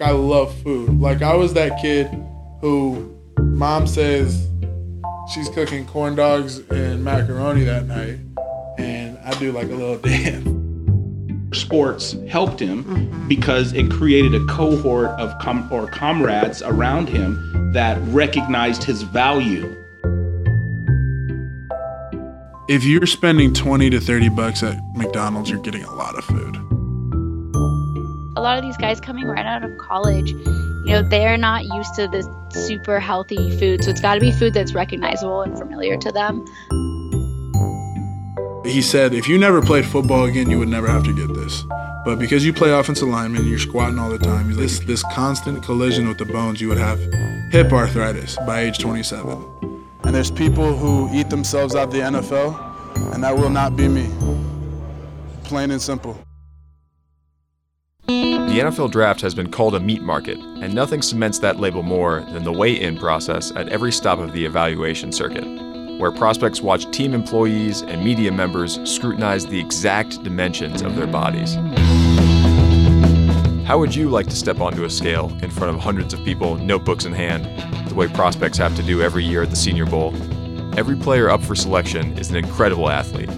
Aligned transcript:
I 0.00 0.12
love 0.12 0.56
food. 0.62 1.00
Like 1.00 1.22
I 1.22 1.34
was 1.34 1.54
that 1.54 1.82
kid 1.82 2.06
who 2.60 3.12
mom 3.36 3.88
says 3.88 4.46
she's 5.34 5.48
cooking 5.48 5.86
corn 5.86 6.14
dogs 6.14 6.58
and 6.70 7.02
macaroni 7.02 7.64
that 7.64 7.86
night, 7.86 8.20
and 8.78 9.18
I 9.24 9.36
do 9.40 9.50
like 9.50 9.66
a 9.66 9.74
little 9.74 9.98
dance. 9.98 10.48
Sports 11.58 12.12
helped 12.28 12.60
him 12.60 12.84
mm-hmm. 12.84 13.26
because 13.26 13.72
it 13.72 13.90
created 13.90 14.36
a 14.36 14.46
cohort 14.46 15.08
of 15.18 15.36
com- 15.40 15.68
or 15.72 15.88
comrades 15.88 16.62
around 16.62 17.08
him 17.08 17.72
that 17.72 17.98
recognized 18.12 18.84
his 18.84 19.02
value. 19.02 19.64
If 22.68 22.84
you're 22.84 23.06
spending 23.06 23.52
20 23.52 23.90
to 23.90 23.98
30 23.98 24.28
bucks 24.28 24.62
at 24.62 24.78
McDonald's, 24.94 25.50
you're 25.50 25.62
getting 25.62 25.82
a 25.82 25.94
lot 25.94 26.16
of 26.16 26.24
food. 26.24 26.57
A 28.38 28.40
lot 28.40 28.56
of 28.56 28.62
these 28.62 28.76
guys 28.76 29.00
coming 29.00 29.26
right 29.26 29.44
out 29.44 29.64
of 29.64 29.76
college, 29.78 30.30
you 30.30 30.92
know, 30.92 31.02
they're 31.02 31.36
not 31.36 31.64
used 31.64 31.94
to 31.96 32.06
this 32.06 32.26
super 32.50 33.00
healthy 33.00 33.58
food. 33.58 33.82
So 33.82 33.90
it's 33.90 34.00
got 34.00 34.14
to 34.14 34.20
be 34.20 34.30
food 34.30 34.54
that's 34.54 34.74
recognizable 34.74 35.42
and 35.42 35.58
familiar 35.58 35.96
to 35.96 36.12
them. 36.12 36.44
He 38.64 38.80
said, 38.80 39.14
if 39.14 39.28
you 39.28 39.38
never 39.38 39.60
played 39.60 39.84
football 39.84 40.26
again, 40.26 40.48
you 40.50 40.58
would 40.58 40.68
never 40.68 40.86
have 40.86 41.02
to 41.04 41.14
get 41.14 41.34
this. 41.34 41.64
But 42.04 42.18
because 42.18 42.44
you 42.46 42.52
play 42.52 42.70
offensive 42.70 43.08
lineman, 43.08 43.46
you're 43.46 43.58
squatting 43.58 43.98
all 43.98 44.08
the 44.08 44.18
time. 44.18 44.54
This 44.54 44.78
this 44.80 45.02
constant 45.12 45.62
collision 45.64 46.08
with 46.08 46.18
the 46.18 46.24
bones, 46.24 46.60
you 46.60 46.68
would 46.68 46.78
have 46.78 46.98
hip 47.50 47.72
arthritis 47.72 48.36
by 48.46 48.60
age 48.60 48.78
27. 48.78 49.84
And 50.04 50.14
there's 50.14 50.30
people 50.30 50.76
who 50.76 51.12
eat 51.12 51.28
themselves 51.28 51.74
out 51.74 51.88
of 51.88 51.92
the 51.92 52.00
NFL, 52.00 53.14
and 53.14 53.22
that 53.24 53.36
will 53.36 53.50
not 53.50 53.76
be 53.76 53.88
me. 53.88 54.08
Plain 55.44 55.70
and 55.70 55.82
simple. 55.82 56.18
The 58.58 58.64
NFL 58.64 58.90
draft 58.90 59.20
has 59.20 59.36
been 59.36 59.52
called 59.52 59.76
a 59.76 59.78
meat 59.78 60.02
market, 60.02 60.36
and 60.36 60.74
nothing 60.74 61.00
cements 61.00 61.38
that 61.38 61.60
label 61.60 61.84
more 61.84 62.22
than 62.32 62.42
the 62.42 62.50
weigh 62.50 62.72
in 62.72 62.98
process 62.98 63.52
at 63.54 63.68
every 63.68 63.92
stop 63.92 64.18
of 64.18 64.32
the 64.32 64.44
evaluation 64.44 65.12
circuit, 65.12 65.44
where 66.00 66.10
prospects 66.10 66.60
watch 66.60 66.90
team 66.90 67.14
employees 67.14 67.82
and 67.82 68.02
media 68.02 68.32
members 68.32 68.80
scrutinize 68.82 69.46
the 69.46 69.60
exact 69.60 70.24
dimensions 70.24 70.82
of 70.82 70.96
their 70.96 71.06
bodies. 71.06 71.54
How 73.64 73.78
would 73.78 73.94
you 73.94 74.08
like 74.08 74.26
to 74.26 74.34
step 74.34 74.58
onto 74.58 74.82
a 74.82 74.90
scale 74.90 75.30
in 75.40 75.52
front 75.52 75.72
of 75.72 75.80
hundreds 75.80 76.12
of 76.12 76.24
people, 76.24 76.56
notebooks 76.56 77.04
in 77.04 77.12
hand, 77.12 77.44
the 77.88 77.94
way 77.94 78.08
prospects 78.08 78.58
have 78.58 78.74
to 78.74 78.82
do 78.82 79.02
every 79.02 79.22
year 79.22 79.44
at 79.44 79.50
the 79.50 79.56
Senior 79.56 79.86
Bowl? 79.86 80.12
Every 80.76 80.96
player 80.96 81.30
up 81.30 81.44
for 81.44 81.54
selection 81.54 82.18
is 82.18 82.30
an 82.30 82.34
incredible 82.34 82.90
athlete, 82.90 83.30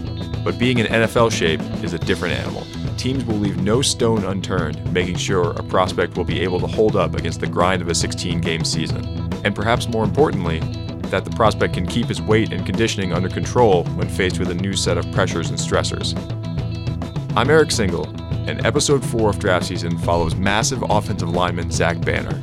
but 0.43 0.59
being 0.59 0.79
in 0.79 0.87
NFL 0.87 1.31
shape 1.31 1.61
is 1.85 1.93
a 1.93 1.99
different 1.99 2.33
animal. 2.37 2.67
Teams 3.01 3.25
will 3.25 3.39
leave 3.39 3.63
no 3.63 3.81
stone 3.81 4.27
unturned, 4.27 4.93
making 4.93 5.17
sure 5.17 5.53
a 5.53 5.63
prospect 5.63 6.19
will 6.19 6.25
be 6.25 6.41
able 6.41 6.61
to 6.61 6.67
hold 6.67 6.97
up 6.97 7.15
against 7.15 7.41
the 7.41 7.47
grind 7.47 7.81
of 7.81 7.89
a 7.89 7.95
16 7.95 8.43
game 8.43 8.63
season. 8.63 9.03
And 9.43 9.55
perhaps 9.55 9.89
more 9.89 10.05
importantly, 10.05 10.61
that 11.09 11.25
the 11.25 11.31
prospect 11.31 11.73
can 11.73 11.87
keep 11.87 12.09
his 12.09 12.21
weight 12.21 12.53
and 12.53 12.67
conditioning 12.67 13.15
under 13.15 13.31
control 13.31 13.85
when 13.95 14.07
faced 14.07 14.39
with 14.39 14.51
a 14.51 14.55
new 14.55 14.75
set 14.75 14.99
of 14.99 15.11
pressures 15.13 15.49
and 15.49 15.59
stressors. 15.59 16.15
I'm 17.39 17.49
Eric 17.49 17.71
Single, 17.71 18.07
and 18.47 18.67
episode 18.67 19.03
4 19.03 19.31
of 19.31 19.39
draft 19.39 19.65
season 19.65 19.97
follows 20.01 20.35
massive 20.35 20.85
offensive 20.91 21.31
lineman 21.31 21.71
Zach 21.71 21.99
Banner, 22.03 22.37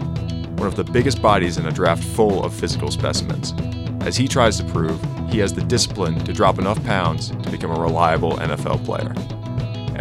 one 0.56 0.68
of 0.68 0.76
the 0.76 0.84
biggest 0.84 1.22
bodies 1.22 1.60
in 1.60 1.68
a 1.68 1.72
draft 1.72 2.04
full 2.04 2.44
of 2.44 2.52
physical 2.52 2.90
specimens, 2.90 3.54
as 4.08 4.18
he 4.18 4.28
tries 4.28 4.58
to 4.58 4.64
prove 4.64 5.00
he 5.30 5.38
has 5.38 5.54
the 5.54 5.62
discipline 5.62 6.18
to 6.26 6.34
drop 6.34 6.58
enough 6.58 6.84
pounds 6.84 7.30
to 7.30 7.52
become 7.52 7.70
a 7.70 7.80
reliable 7.80 8.38
NFL 8.38 8.84
player. 8.84 9.14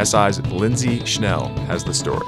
SI's 0.02 0.40
Lindsay 0.46 1.04
Schnell 1.04 1.48
has 1.66 1.84
the 1.84 1.94
story. 1.94 2.26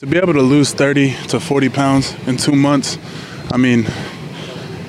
To 0.00 0.06
be 0.06 0.18
able 0.18 0.34
to 0.34 0.42
lose 0.42 0.74
30 0.74 1.14
to 1.28 1.40
40 1.40 1.68
pounds 1.70 2.14
in 2.28 2.36
two 2.36 2.54
months, 2.54 2.98
I 3.50 3.56
mean, 3.56 3.86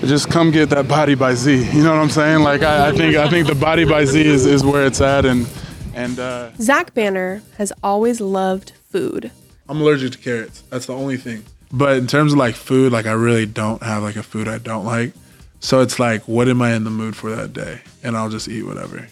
just 0.01 0.29
come 0.29 0.51
get 0.51 0.69
that 0.71 0.87
body 0.87 1.15
by 1.15 1.33
Z. 1.33 1.71
You 1.71 1.83
know 1.83 1.93
what 1.93 2.01
I'm 2.01 2.09
saying? 2.09 2.41
Like 2.41 2.61
I, 2.61 2.89
I 2.89 2.91
think 2.91 3.15
I 3.15 3.29
think 3.29 3.47
the 3.47 3.55
body 3.55 3.85
by 3.85 4.05
Z 4.05 4.19
is, 4.19 4.45
is 4.45 4.65
where 4.65 4.85
it's 4.85 4.99
at, 4.99 5.25
and 5.25 5.47
and 5.93 6.19
uh, 6.19 6.51
Zach 6.59 6.93
Banner 6.93 7.41
has 7.57 7.71
always 7.81 8.19
loved 8.19 8.73
food. 8.89 9.31
I'm 9.69 9.81
allergic 9.81 10.11
to 10.13 10.17
carrots. 10.17 10.61
That's 10.69 10.85
the 10.87 10.93
only 10.93 11.17
thing. 11.17 11.43
But 11.71 11.97
in 11.97 12.07
terms 12.07 12.33
of 12.33 12.39
like 12.39 12.55
food, 12.55 12.91
like 12.91 13.05
I 13.05 13.13
really 13.13 13.45
don't 13.45 13.81
have 13.83 14.03
like 14.03 14.15
a 14.15 14.23
food 14.23 14.47
I 14.47 14.57
don't 14.57 14.85
like. 14.85 15.13
So 15.59 15.81
it's 15.81 15.99
like, 15.99 16.27
what 16.27 16.47
am 16.47 16.61
I 16.61 16.73
in 16.73 16.83
the 16.83 16.89
mood 16.89 17.15
for 17.15 17.35
that 17.35 17.53
day? 17.53 17.81
And 18.03 18.15
I'll 18.15 18.29
just 18.29 18.47
eat 18.47 18.63
whatever. 18.63 19.07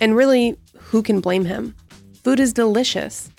And 0.00 0.16
really, 0.16 0.56
who 0.76 1.02
can 1.02 1.20
blame 1.20 1.44
him? 1.44 1.74
Food 2.22 2.40
is 2.40 2.52
delicious. 2.52 3.30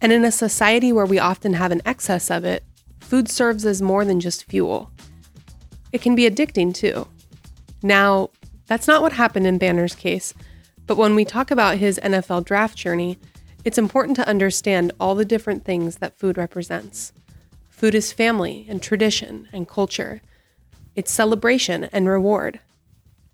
And 0.00 0.12
in 0.12 0.24
a 0.24 0.32
society 0.32 0.92
where 0.92 1.06
we 1.06 1.18
often 1.18 1.54
have 1.54 1.72
an 1.72 1.82
excess 1.84 2.30
of 2.30 2.44
it, 2.44 2.64
food 3.00 3.28
serves 3.28 3.64
as 3.64 3.82
more 3.82 4.04
than 4.04 4.20
just 4.20 4.44
fuel. 4.44 4.90
It 5.92 6.02
can 6.02 6.14
be 6.14 6.28
addicting 6.28 6.74
too. 6.74 7.08
Now, 7.82 8.30
that's 8.66 8.86
not 8.86 9.02
what 9.02 9.12
happened 9.12 9.46
in 9.46 9.58
Banner's 9.58 9.94
case, 9.94 10.34
but 10.86 10.96
when 10.96 11.14
we 11.14 11.24
talk 11.24 11.50
about 11.50 11.78
his 11.78 11.98
NFL 12.02 12.44
draft 12.44 12.76
journey, 12.76 13.18
it's 13.64 13.78
important 13.78 14.16
to 14.16 14.28
understand 14.28 14.92
all 15.00 15.14
the 15.14 15.24
different 15.24 15.64
things 15.64 15.96
that 15.96 16.18
food 16.18 16.36
represents. 16.38 17.12
Food 17.68 17.94
is 17.94 18.12
family 18.12 18.66
and 18.68 18.82
tradition 18.82 19.48
and 19.52 19.68
culture. 19.68 20.20
It's 20.98 21.12
celebration 21.12 21.84
and 21.92 22.08
reward. 22.08 22.58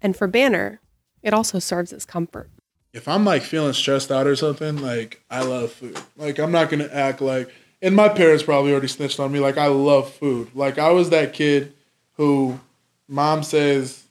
And 0.02 0.14
for 0.14 0.26
Banner, 0.26 0.82
it 1.22 1.32
also 1.32 1.58
serves 1.58 1.94
as 1.94 2.04
comfort. 2.04 2.50
If 2.92 3.08
I'm 3.08 3.24
like 3.24 3.40
feeling 3.40 3.72
stressed 3.72 4.12
out 4.12 4.26
or 4.26 4.36
something, 4.36 4.82
like 4.82 5.22
I 5.30 5.40
love 5.40 5.72
food. 5.72 5.98
Like 6.14 6.38
I'm 6.38 6.52
not 6.52 6.68
gonna 6.68 6.90
act 6.92 7.22
like 7.22 7.50
and 7.80 7.96
my 7.96 8.10
parents 8.10 8.42
probably 8.42 8.70
already 8.70 8.88
snitched 8.88 9.18
on 9.18 9.32
me. 9.32 9.40
Like 9.40 9.56
I 9.56 9.68
love 9.68 10.12
food. 10.12 10.50
Like 10.54 10.78
I 10.78 10.90
was 10.90 11.08
that 11.08 11.32
kid 11.32 11.72
who 12.18 12.60
mom 13.08 13.42
says 13.42 14.08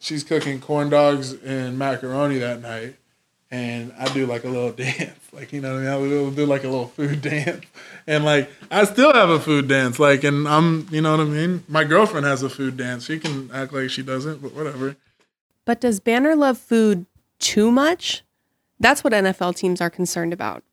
she's 0.00 0.24
cooking 0.24 0.60
corn 0.60 0.90
dogs 0.90 1.34
and 1.34 1.78
macaroni 1.78 2.38
that 2.38 2.62
night 2.62 2.96
and 3.52 3.92
I 3.98 4.10
do 4.12 4.24
like 4.26 4.44
a 4.44 4.48
little 4.48 4.72
dance. 4.72 5.20
Like, 5.32 5.52
you 5.52 5.60
know 5.60 5.74
what 5.74 5.86
I 5.86 5.98
mean? 5.98 6.18
I 6.18 6.22
would 6.22 6.34
do 6.34 6.46
like 6.46 6.64
a 6.64 6.68
little 6.68 6.88
food 6.88 7.20
dance. 7.22 7.64
And 8.06 8.24
like 8.24 8.50
I 8.70 8.84
still 8.84 9.12
have 9.12 9.28
a 9.30 9.38
food 9.38 9.68
dance. 9.68 10.00
Like 10.00 10.24
and 10.24 10.48
I'm 10.48 10.88
you 10.90 11.02
know 11.02 11.12
what 11.12 11.20
I 11.20 11.24
mean? 11.24 11.62
My 11.68 11.84
girlfriend 11.84 12.26
has 12.26 12.42
a 12.42 12.48
food 12.48 12.76
dance. 12.76 13.04
She 13.04 13.20
can 13.20 13.50
act 13.52 13.72
like 13.72 13.90
she 13.90 14.02
doesn't, 14.02 14.42
but 14.42 14.54
whatever. 14.54 14.96
But 15.64 15.80
does 15.80 16.00
Banner 16.00 16.34
love 16.34 16.58
food 16.58 17.06
too 17.38 17.70
much? 17.70 18.24
That's 18.80 19.04
what 19.04 19.12
NFL 19.12 19.54
teams 19.54 19.80
are 19.80 19.90
concerned 19.90 20.32
about. 20.32 20.64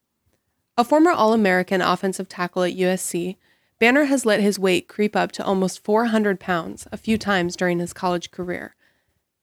A 0.78 0.84
former 0.84 1.12
All 1.12 1.34
American 1.34 1.81
offensive 1.81 2.29
tackle 2.29 2.63
at 2.63 2.73
USC, 2.73 3.35
Banner 3.78 4.06
has 4.06 4.25
let 4.25 4.39
his 4.39 4.57
weight 4.57 4.88
creep 4.88 5.16
up 5.16 5.31
to 5.34 5.45
almost 5.45 5.84
400 5.84 6.39
pounds 6.39 6.88
a 6.91 6.97
few 6.97 7.18
times 7.18 7.56
during 7.56 7.79
his 7.79 7.94
college 7.94 8.31
career. 8.31 8.75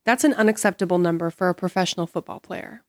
That's 0.05 0.25
an 0.25 0.35
unacceptable 0.35 0.99
number 0.99 1.31
for 1.31 1.49
a 1.49 1.55
professional 1.55 2.07
football 2.07 2.41
player. 2.41 2.83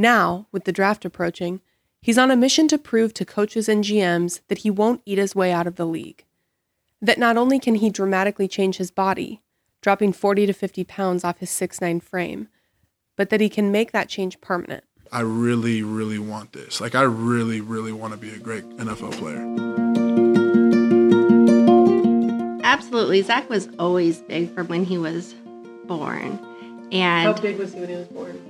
Now, 0.00 0.46
with 0.50 0.64
the 0.64 0.72
draft 0.72 1.04
approaching, 1.04 1.60
he's 2.00 2.16
on 2.16 2.30
a 2.30 2.36
mission 2.36 2.66
to 2.68 2.78
prove 2.78 3.12
to 3.12 3.26
coaches 3.26 3.68
and 3.68 3.84
GMs 3.84 4.40
that 4.48 4.60
he 4.60 4.70
won't 4.70 5.02
eat 5.04 5.18
his 5.18 5.34
way 5.34 5.52
out 5.52 5.66
of 5.66 5.76
the 5.76 5.84
league. 5.84 6.24
That 7.02 7.18
not 7.18 7.36
only 7.36 7.58
can 7.58 7.74
he 7.74 7.90
dramatically 7.90 8.48
change 8.48 8.78
his 8.78 8.90
body, 8.90 9.42
dropping 9.82 10.14
40 10.14 10.46
to 10.46 10.54
50 10.54 10.84
pounds 10.84 11.22
off 11.22 11.40
his 11.40 11.50
6'9 11.50 12.02
frame, 12.02 12.48
but 13.14 13.28
that 13.28 13.42
he 13.42 13.50
can 13.50 13.70
make 13.70 13.92
that 13.92 14.08
change 14.08 14.40
permanent. 14.40 14.84
I 15.12 15.20
really, 15.20 15.82
really 15.82 16.18
want 16.18 16.54
this. 16.54 16.80
Like, 16.80 16.94
I 16.94 17.02
really, 17.02 17.60
really 17.60 17.92
want 17.92 18.14
to 18.14 18.18
be 18.18 18.30
a 18.30 18.38
great 18.38 18.66
NFL 18.78 19.12
player. 19.18 19.44
Absolutely. 22.64 23.20
Zach 23.20 23.50
was 23.50 23.68
always 23.78 24.22
big 24.22 24.54
from 24.54 24.66
when 24.68 24.86
he 24.86 24.96
was 24.96 25.34
born. 25.84 26.38
And 26.90 27.26
how 27.26 27.34
big 27.34 27.58
was 27.58 27.74
he 27.74 27.80
when 27.80 27.90
he 27.90 27.96
was 27.96 28.08
born? 28.08 28.49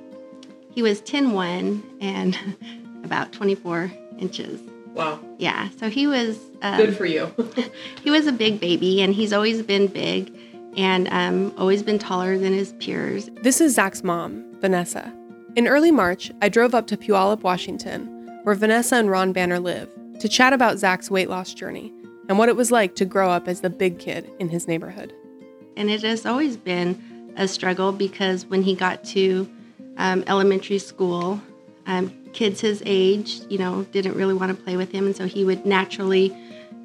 He 0.71 0.83
was 0.83 1.01
10'1 1.03 1.83
and 2.01 2.39
about 3.05 3.33
24 3.33 3.93
inches. 4.19 4.61
Wow. 4.95 5.21
Yeah. 5.39 5.69
So 5.79 5.89
he 5.89 6.07
was 6.07 6.39
um, 6.63 6.77
Good 6.77 6.97
for 6.97 7.07
you. 7.07 7.33
he 8.03 8.11
was 8.11 8.27
a 8.27 8.33
big 8.33 8.61
baby 8.61 9.01
and 9.03 9.15
he's 9.15 9.33
always 9.33 9.63
been 9.63 9.87
big 9.87 10.37
and 10.77 11.09
um, 11.09 11.55
always 11.57 11.83
been 11.83 11.99
taller 11.99 12.39
than 12.39 12.53
his 12.53 12.73
peers. 12.75 13.29
This 13.43 13.61
is 13.61 13.75
Zach's 13.75 14.03
mom, 14.03 14.45
Vanessa. 14.61 15.13
In 15.57 15.67
early 15.67 15.91
March, 15.91 16.31
I 16.43 16.49
drove 16.49 16.75
up 16.75 16.87
to 16.89 16.97
Puyallup, 16.97 17.43
Washington, 17.43 18.07
where 18.45 18.55
Vanessa 18.55 18.97
and 18.97 19.11
Ron 19.11 19.33
Banner 19.33 19.59
live, 19.59 19.89
to 20.21 20.29
chat 20.29 20.53
about 20.53 20.79
Zach's 20.79 21.11
weight 21.11 21.29
loss 21.29 21.55
journey 21.55 21.93
and 22.29 22.39
what 22.39 22.49
it 22.49 22.57
was 22.57 22.71
like 22.71 22.95
to 22.97 23.05
grow 23.05 23.31
up 23.31 23.49
as 23.49 23.61
the 23.61 23.71
big 23.71 23.99
kid 23.99 24.31
in 24.39 24.49
his 24.49 24.69
neighborhood. 24.69 25.13
And 25.77 25.91
it 25.91 26.03
has 26.03 26.25
always 26.25 26.57
been 26.57 27.33
a 27.37 27.49
struggle 27.49 27.91
because 27.91 28.47
when 28.47 28.63
he 28.63 28.75
got 28.75 29.03
to 29.05 29.49
um, 30.01 30.25
elementary 30.27 30.79
school, 30.79 31.41
um, 31.87 32.11
kids 32.33 32.61
his 32.61 32.83
age, 32.87 33.41
you 33.49 33.59
know, 33.59 33.85
didn't 33.93 34.15
really 34.15 34.35
want 34.35 34.57
to 34.57 34.61
play 34.65 34.77
with 34.77 34.91
him. 34.91 35.07
And 35.07 35.15
so 35.15 35.27
he 35.27 35.45
would 35.45 35.67
naturally 35.67 36.35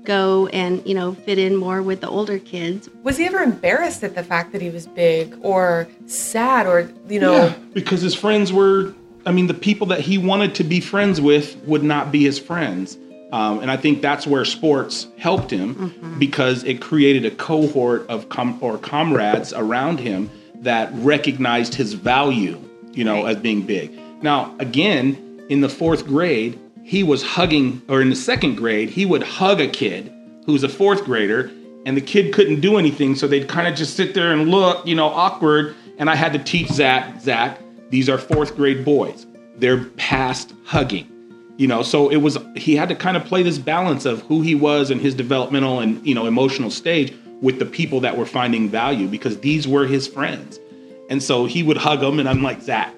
go 0.03 0.47
and, 0.47 0.85
you 0.85 0.93
know, 0.93 1.13
fit 1.13 1.39
in 1.39 1.55
more 1.55 1.81
with 1.81 2.01
the 2.01 2.09
older 2.09 2.37
kids. 2.37 2.89
Was 3.03 3.17
he 3.17 3.25
ever 3.25 3.39
embarrassed 3.39 4.03
at 4.03 4.15
the 4.15 4.23
fact 4.23 4.51
that 4.51 4.61
he 4.61 4.69
was 4.69 4.85
big 4.85 5.35
or 5.41 5.87
sad 6.05 6.67
or, 6.67 6.91
you 7.07 7.19
know? 7.19 7.33
Yeah, 7.33 7.55
because 7.73 8.01
his 8.01 8.13
friends 8.13 8.51
were, 8.51 8.93
I 9.25 9.31
mean, 9.31 9.47
the 9.47 9.53
people 9.53 9.87
that 9.87 10.01
he 10.01 10.17
wanted 10.17 10.53
to 10.55 10.63
be 10.63 10.81
friends 10.81 11.21
with 11.21 11.55
would 11.65 11.83
not 11.83 12.11
be 12.11 12.23
his 12.23 12.37
friends. 12.37 12.97
Um, 13.31 13.59
and 13.59 13.71
I 13.71 13.77
think 13.77 14.01
that's 14.01 14.27
where 14.27 14.45
sports 14.45 15.07
helped 15.17 15.51
him 15.51 16.17
because 16.19 16.63
it 16.63 16.81
created 16.81 17.25
a 17.25 17.31
cohort 17.31 18.07
of 18.07 18.29
com- 18.29 18.59
or 18.61 18.77
comrades 18.77 19.51
around 19.53 19.99
him 19.99 20.29
that 20.61 20.89
recognized 20.93 21.73
his 21.73 21.93
value, 21.93 22.59
you 22.95 23.03
know, 23.03 23.25
as 23.25 23.37
being 23.37 23.61
big. 23.61 23.91
Now, 24.21 24.55
again, 24.59 25.45
in 25.49 25.61
the 25.61 25.69
fourth 25.69 26.07
grade, 26.07 26.59
he 26.83 27.03
was 27.03 27.23
hugging, 27.23 27.81
or 27.87 28.01
in 28.01 28.09
the 28.09 28.15
second 28.15 28.55
grade, 28.55 28.89
he 28.89 29.05
would 29.05 29.23
hug 29.23 29.59
a 29.59 29.67
kid 29.67 30.11
who's 30.45 30.63
a 30.63 30.69
fourth 30.69 31.03
grader, 31.03 31.51
and 31.85 31.95
the 31.95 32.01
kid 32.01 32.33
couldn't 32.33 32.61
do 32.61 32.77
anything, 32.77 33.15
so 33.15 33.27
they'd 33.27 33.47
kind 33.47 33.67
of 33.67 33.75
just 33.75 33.95
sit 33.95 34.13
there 34.13 34.31
and 34.31 34.49
look, 34.49 34.85
you 34.87 34.95
know, 34.95 35.07
awkward. 35.07 35.75
And 35.97 36.09
I 36.09 36.15
had 36.15 36.33
to 36.33 36.39
teach 36.39 36.69
Zach, 36.69 37.21
Zach, 37.21 37.59
these 37.89 38.09
are 38.09 38.17
fourth 38.17 38.55
grade 38.55 38.83
boys. 38.83 39.25
They're 39.57 39.85
past 39.97 40.53
hugging 40.65 41.11
you 41.57 41.67
know 41.67 41.81
so 41.83 42.09
it 42.09 42.17
was 42.17 42.37
he 42.55 42.75
had 42.75 42.89
to 42.89 42.95
kind 42.95 43.15
of 43.15 43.23
play 43.25 43.43
this 43.43 43.57
balance 43.57 44.05
of 44.05 44.21
who 44.23 44.41
he 44.41 44.55
was 44.55 44.91
and 44.91 44.99
his 44.99 45.15
developmental 45.15 45.79
and 45.79 46.05
you 46.05 46.13
know 46.13 46.25
emotional 46.25 46.69
stage 46.69 47.13
with 47.41 47.59
the 47.59 47.65
people 47.65 47.99
that 47.99 48.17
were 48.17 48.25
finding 48.25 48.69
value 48.69 49.07
because 49.07 49.39
these 49.39 49.67
were 49.67 49.85
his 49.85 50.07
friends 50.07 50.59
and 51.09 51.21
so 51.21 51.45
he 51.45 51.61
would 51.63 51.77
hug 51.77 51.99
them 52.01 52.19
and 52.19 52.27
i'm 52.29 52.41
like 52.43 52.61
zach 52.61 52.93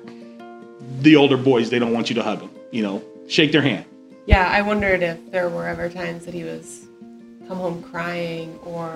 the 1.01 1.15
older 1.15 1.37
boys 1.37 1.69
they 1.69 1.79
don't 1.79 1.93
want 1.93 2.09
you 2.09 2.15
to 2.15 2.23
hug 2.23 2.39
them 2.39 2.49
you 2.71 2.81
know 2.81 3.01
shake 3.27 3.51
their 3.51 3.61
hand 3.61 3.85
Yeah, 4.25 4.47
I 4.49 4.61
wondered 4.61 5.01
if 5.03 5.31
there 5.31 5.47
were 5.49 5.67
ever 5.67 5.89
times 5.89 6.25
that 6.25 6.33
he 6.33 6.43
was 6.43 6.87
come 7.47 7.57
home 7.57 7.81
crying 7.83 8.57
or, 8.63 8.91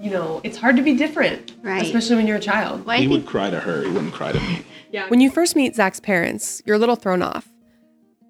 you 0.00 0.10
know, 0.10 0.40
it's 0.42 0.56
hard 0.56 0.74
to 0.76 0.82
be 0.82 0.94
different, 0.94 1.52
Right. 1.62 1.82
especially 1.82 2.16
when 2.16 2.26
you're 2.26 2.36
a 2.38 2.40
child. 2.40 2.84
Well, 2.84 2.96
he 2.98 3.02
think 3.06 3.12
would 3.12 3.26
cry 3.26 3.48
to 3.50 3.60
her 3.60 3.82
he 3.82 3.90
wouldn't 3.90 4.12
cry 4.12 4.32
to 4.32 4.40
me 4.40 4.62
yeah. 4.92 5.08
When 5.08 5.20
you 5.20 5.30
first 5.30 5.54
meet 5.56 5.74
Zach's 5.74 6.00
parents, 6.00 6.62
you're 6.64 6.76
a 6.76 6.78
little 6.78 6.96
thrown 6.96 7.22
off. 7.22 7.48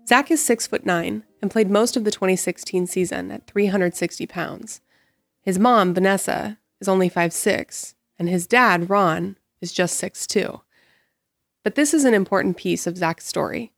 Zach 0.09 0.31
is 0.31 0.43
six 0.45 0.67
foot 0.67 0.87
nine 0.87 1.25
and 1.43 1.51
played 1.51 1.71
most 1.71 1.97
of 1.97 2.05
the 2.05 2.11
2016 2.11 2.87
season 2.87 3.31
at 3.31 3.47
360 3.47 4.27
pounds. 4.27 4.81
His 5.43 5.59
mom, 5.59 5.93
Vanessa, 5.95 6.59
is 6.81 6.89
only 6.89 7.09
5'6, 7.11 7.95
and 8.19 8.29
his 8.29 8.47
dad, 8.47 8.91
Ron, 8.91 9.37
is 9.61 9.73
just 9.73 10.01
6'2. 10.03 10.61
But 11.63 11.75
this 11.75 11.93
is 11.93 12.05
an 12.05 12.15
important 12.15 12.57
piece 12.57 12.87
of 12.87 12.97
Zach's 12.97 13.27
story. 13.27 13.73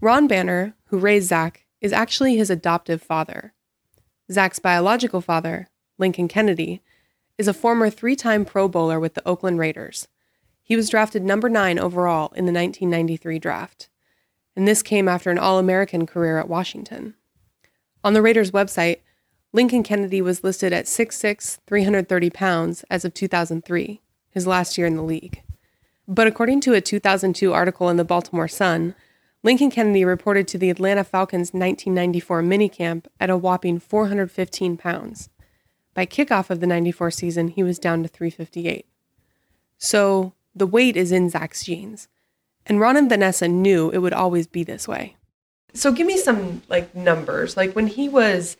Ron 0.00 0.26
Banner, 0.26 0.74
who 0.86 0.98
raised 0.98 1.28
Zach, 1.28 1.66
is 1.80 1.92
actually 1.92 2.36
his 2.36 2.50
adoptive 2.50 3.02
father. 3.02 3.52
Zach's 4.32 4.58
biological 4.58 5.20
father, 5.20 5.68
Lincoln 5.98 6.28
Kennedy, 6.28 6.82
is 7.36 7.48
a 7.48 7.54
former 7.54 7.90
three 7.90 8.16
time 8.16 8.44
Pro 8.44 8.68
Bowler 8.68 9.00
with 9.00 9.14
the 9.14 9.26
Oakland 9.26 9.58
Raiders. 9.58 10.08
He 10.62 10.76
was 10.76 10.88
drafted 10.88 11.24
number 11.24 11.48
nine 11.48 11.78
overall 11.78 12.26
in 12.36 12.46
the 12.46 12.52
1993 12.52 13.38
draft, 13.38 13.88
and 14.54 14.68
this 14.68 14.82
came 14.82 15.08
after 15.08 15.30
an 15.30 15.38
All 15.38 15.58
American 15.58 16.06
career 16.06 16.38
at 16.38 16.48
Washington. 16.48 17.14
On 18.04 18.14
the 18.14 18.22
Raiders' 18.22 18.50
website, 18.50 19.00
Lincoln 19.52 19.82
Kennedy 19.82 20.22
was 20.22 20.44
listed 20.44 20.72
at 20.72 20.84
6'6, 20.84 21.58
330 21.66 22.30
pounds 22.30 22.84
as 22.88 23.04
of 23.04 23.12
2003, 23.14 24.00
his 24.30 24.46
last 24.46 24.78
year 24.78 24.86
in 24.86 24.94
the 24.94 25.02
league. 25.02 25.42
But 26.06 26.28
according 26.28 26.60
to 26.62 26.74
a 26.74 26.80
2002 26.80 27.52
article 27.52 27.88
in 27.88 27.96
the 27.96 28.04
Baltimore 28.04 28.48
Sun, 28.48 28.94
Lincoln 29.42 29.70
Kennedy 29.70 30.04
reported 30.04 30.46
to 30.48 30.58
the 30.58 30.70
Atlanta 30.70 31.02
Falcons' 31.02 31.52
1994 31.52 32.42
minicamp 32.42 33.06
at 33.18 33.30
a 33.30 33.36
whopping 33.36 33.80
415 33.80 34.76
pounds. 34.76 35.30
By 35.94 36.06
kickoff 36.06 36.50
of 36.50 36.60
the 36.60 36.66
94 36.66 37.10
season, 37.10 37.48
he 37.48 37.62
was 37.62 37.78
down 37.78 38.02
to 38.02 38.08
358. 38.08 38.86
So 39.78 40.34
the 40.54 40.66
weight 40.66 40.96
is 40.96 41.10
in 41.10 41.30
Zach's 41.30 41.64
genes. 41.64 42.08
And 42.66 42.78
Ron 42.78 42.96
and 42.96 43.08
Vanessa 43.08 43.48
knew 43.48 43.90
it 43.90 43.98
would 43.98 44.12
always 44.12 44.46
be 44.46 44.62
this 44.62 44.86
way. 44.86 45.16
So 45.72 45.90
give 45.90 46.06
me 46.06 46.16
some 46.16 46.62
like 46.68 46.94
numbers. 46.94 47.56
Like 47.56 47.74
when 47.74 47.86
he 47.86 48.08
was 48.08 48.56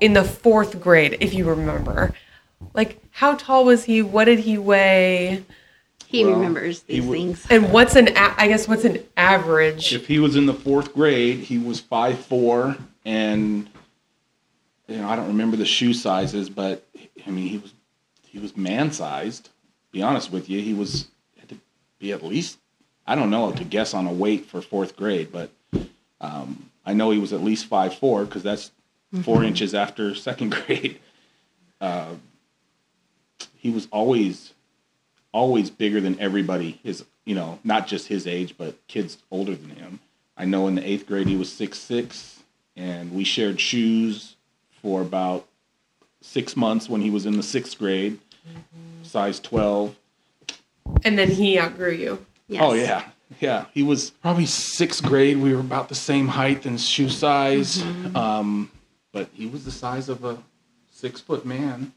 in 0.00 0.12
the 0.12 0.24
fourth 0.24 0.80
grade, 0.80 1.16
if 1.20 1.34
you 1.34 1.44
remember, 1.48 2.14
like 2.74 3.00
how 3.10 3.34
tall 3.34 3.64
was 3.64 3.84
he? 3.84 4.02
What 4.02 4.24
did 4.24 4.40
he 4.40 4.58
weigh? 4.58 5.44
he 6.06 6.24
Well, 6.24 6.36
remembers 6.36 6.84
he 6.86 6.94
these 7.00 7.04
would- 7.06 7.16
things. 7.18 7.46
And 7.50 7.70
what's 7.72 7.94
an 7.94 8.08
a- 8.16 8.34
I 8.38 8.48
guess 8.48 8.66
what's 8.66 8.84
an 8.84 9.02
average? 9.16 9.92
if 9.92 10.06
he 10.06 10.18
was 10.18 10.36
in 10.36 10.46
the 10.46 10.54
fourth 10.54 10.94
grade 10.94 11.40
he 11.40 11.58
was 11.58 11.80
five 11.80 12.18
four 12.18 12.76
and 13.04 13.68
you 14.86 14.96
know 14.96 15.06
i 15.08 15.14
don't 15.16 15.26
remember 15.28 15.56
the 15.56 15.66
shoe 15.66 15.92
sizes 15.92 16.48
but 16.48 16.82
i 17.26 17.30
mean 17.30 17.46
he 17.48 17.58
was 17.58 17.72
he 18.22 18.38
was 18.38 18.56
man 18.56 18.90
sized 18.90 19.50
be 19.92 20.00
honest 20.02 20.32
with 20.32 20.48
you 20.48 20.60
he 20.62 20.72
was 20.72 21.08
had 21.38 21.48
to 21.50 21.56
be 21.98 22.10
at 22.12 22.22
least 22.22 22.56
i 23.06 23.14
don't 23.14 23.28
know 23.30 23.52
to 23.52 23.64
guess 23.64 23.92
on 23.92 24.06
a 24.06 24.12
weight 24.12 24.46
for 24.46 24.62
fourth 24.62 24.96
grade 24.96 25.28
but 25.30 25.50
um, 26.22 26.70
i 26.86 26.94
know 26.94 27.10
he 27.10 27.18
was 27.18 27.32
at 27.34 27.42
least 27.42 27.66
five 27.66 27.94
four 27.94 28.24
because 28.24 28.42
that's 28.42 28.70
4 29.22 29.44
inches 29.44 29.74
after 29.74 30.14
second 30.14 30.50
grade. 30.66 30.98
Uh, 31.80 32.14
he 33.56 33.70
was 33.70 33.88
always 33.90 34.52
always 35.32 35.70
bigger 35.70 36.00
than 36.00 36.18
everybody 36.18 36.80
his 36.82 37.04
you 37.26 37.34
know 37.34 37.58
not 37.62 37.86
just 37.86 38.08
his 38.08 38.26
age 38.26 38.54
but 38.56 38.74
kids 38.88 39.18
older 39.30 39.54
than 39.54 39.70
him. 39.70 40.00
I 40.36 40.44
know 40.44 40.66
in 40.68 40.74
the 40.74 40.88
eighth 40.88 41.06
grade 41.06 41.26
he 41.26 41.36
was 41.36 41.52
six 41.52 41.78
six 41.78 42.42
and 42.76 43.12
we 43.12 43.24
shared 43.24 43.60
shoes 43.60 44.36
for 44.82 45.02
about 45.02 45.46
six 46.20 46.56
months 46.56 46.88
when 46.88 47.00
he 47.00 47.10
was 47.10 47.26
in 47.26 47.36
the 47.36 47.42
sixth 47.42 47.78
grade 47.78 48.18
size 49.02 49.40
12 49.40 49.94
And 51.04 51.18
then 51.18 51.30
he 51.30 51.58
outgrew 51.58 51.92
you. 51.92 52.24
Yes. 52.48 52.62
oh 52.64 52.72
yeah. 52.72 53.04
Yeah. 53.40 53.66
He 53.74 53.82
was 53.82 54.10
probably 54.10 54.46
sixth 54.46 55.02
grade. 55.02 55.36
We 55.38 55.52
were 55.54 55.60
about 55.60 55.88
the 55.88 55.94
same 55.94 56.28
height 56.28 56.64
and 56.66 56.80
shoe 56.80 57.08
size. 57.10 57.82
Um, 58.14 58.70
but 59.18 59.28
he 59.34 59.46
was 59.46 59.64
the 59.64 59.70
size 59.70 60.08
of 60.08 60.24
a 60.24 60.38
six 60.90 61.20
foot 61.20 61.44
man 61.44 61.92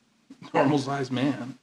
normal 0.53 0.79
sized 0.79 1.11
man 1.11 1.57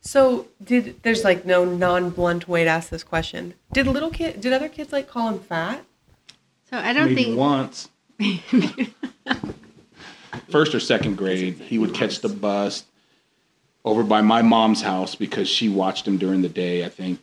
So 0.00 0.46
did 0.62 1.02
there's 1.02 1.24
like 1.24 1.44
no 1.44 1.64
non-blunt 1.64 2.46
way 2.48 2.64
to 2.64 2.70
ask 2.70 2.90
this 2.90 3.02
question. 3.02 3.54
Did 3.72 3.86
little 3.86 4.10
kid 4.10 4.40
did 4.40 4.52
other 4.52 4.68
kids 4.68 4.92
like 4.92 5.08
call 5.08 5.30
him 5.30 5.40
fat? 5.40 5.84
So 6.70 6.76
I 6.78 6.92
don't 6.92 7.14
maybe 7.14 7.24
think 7.24 7.38
once. 7.38 7.88
First 10.48 10.74
or 10.74 10.80
second 10.80 11.16
grade, 11.16 11.58
he 11.58 11.78
would 11.78 11.92
catch 11.92 12.20
the 12.20 12.28
bus 12.28 12.84
over 13.84 14.02
by 14.02 14.20
my 14.20 14.42
mom's 14.42 14.82
house 14.82 15.14
because 15.14 15.48
she 15.48 15.68
watched 15.68 16.06
him 16.06 16.18
during 16.18 16.42
the 16.42 16.48
day, 16.48 16.84
I 16.84 16.88
think. 16.88 17.20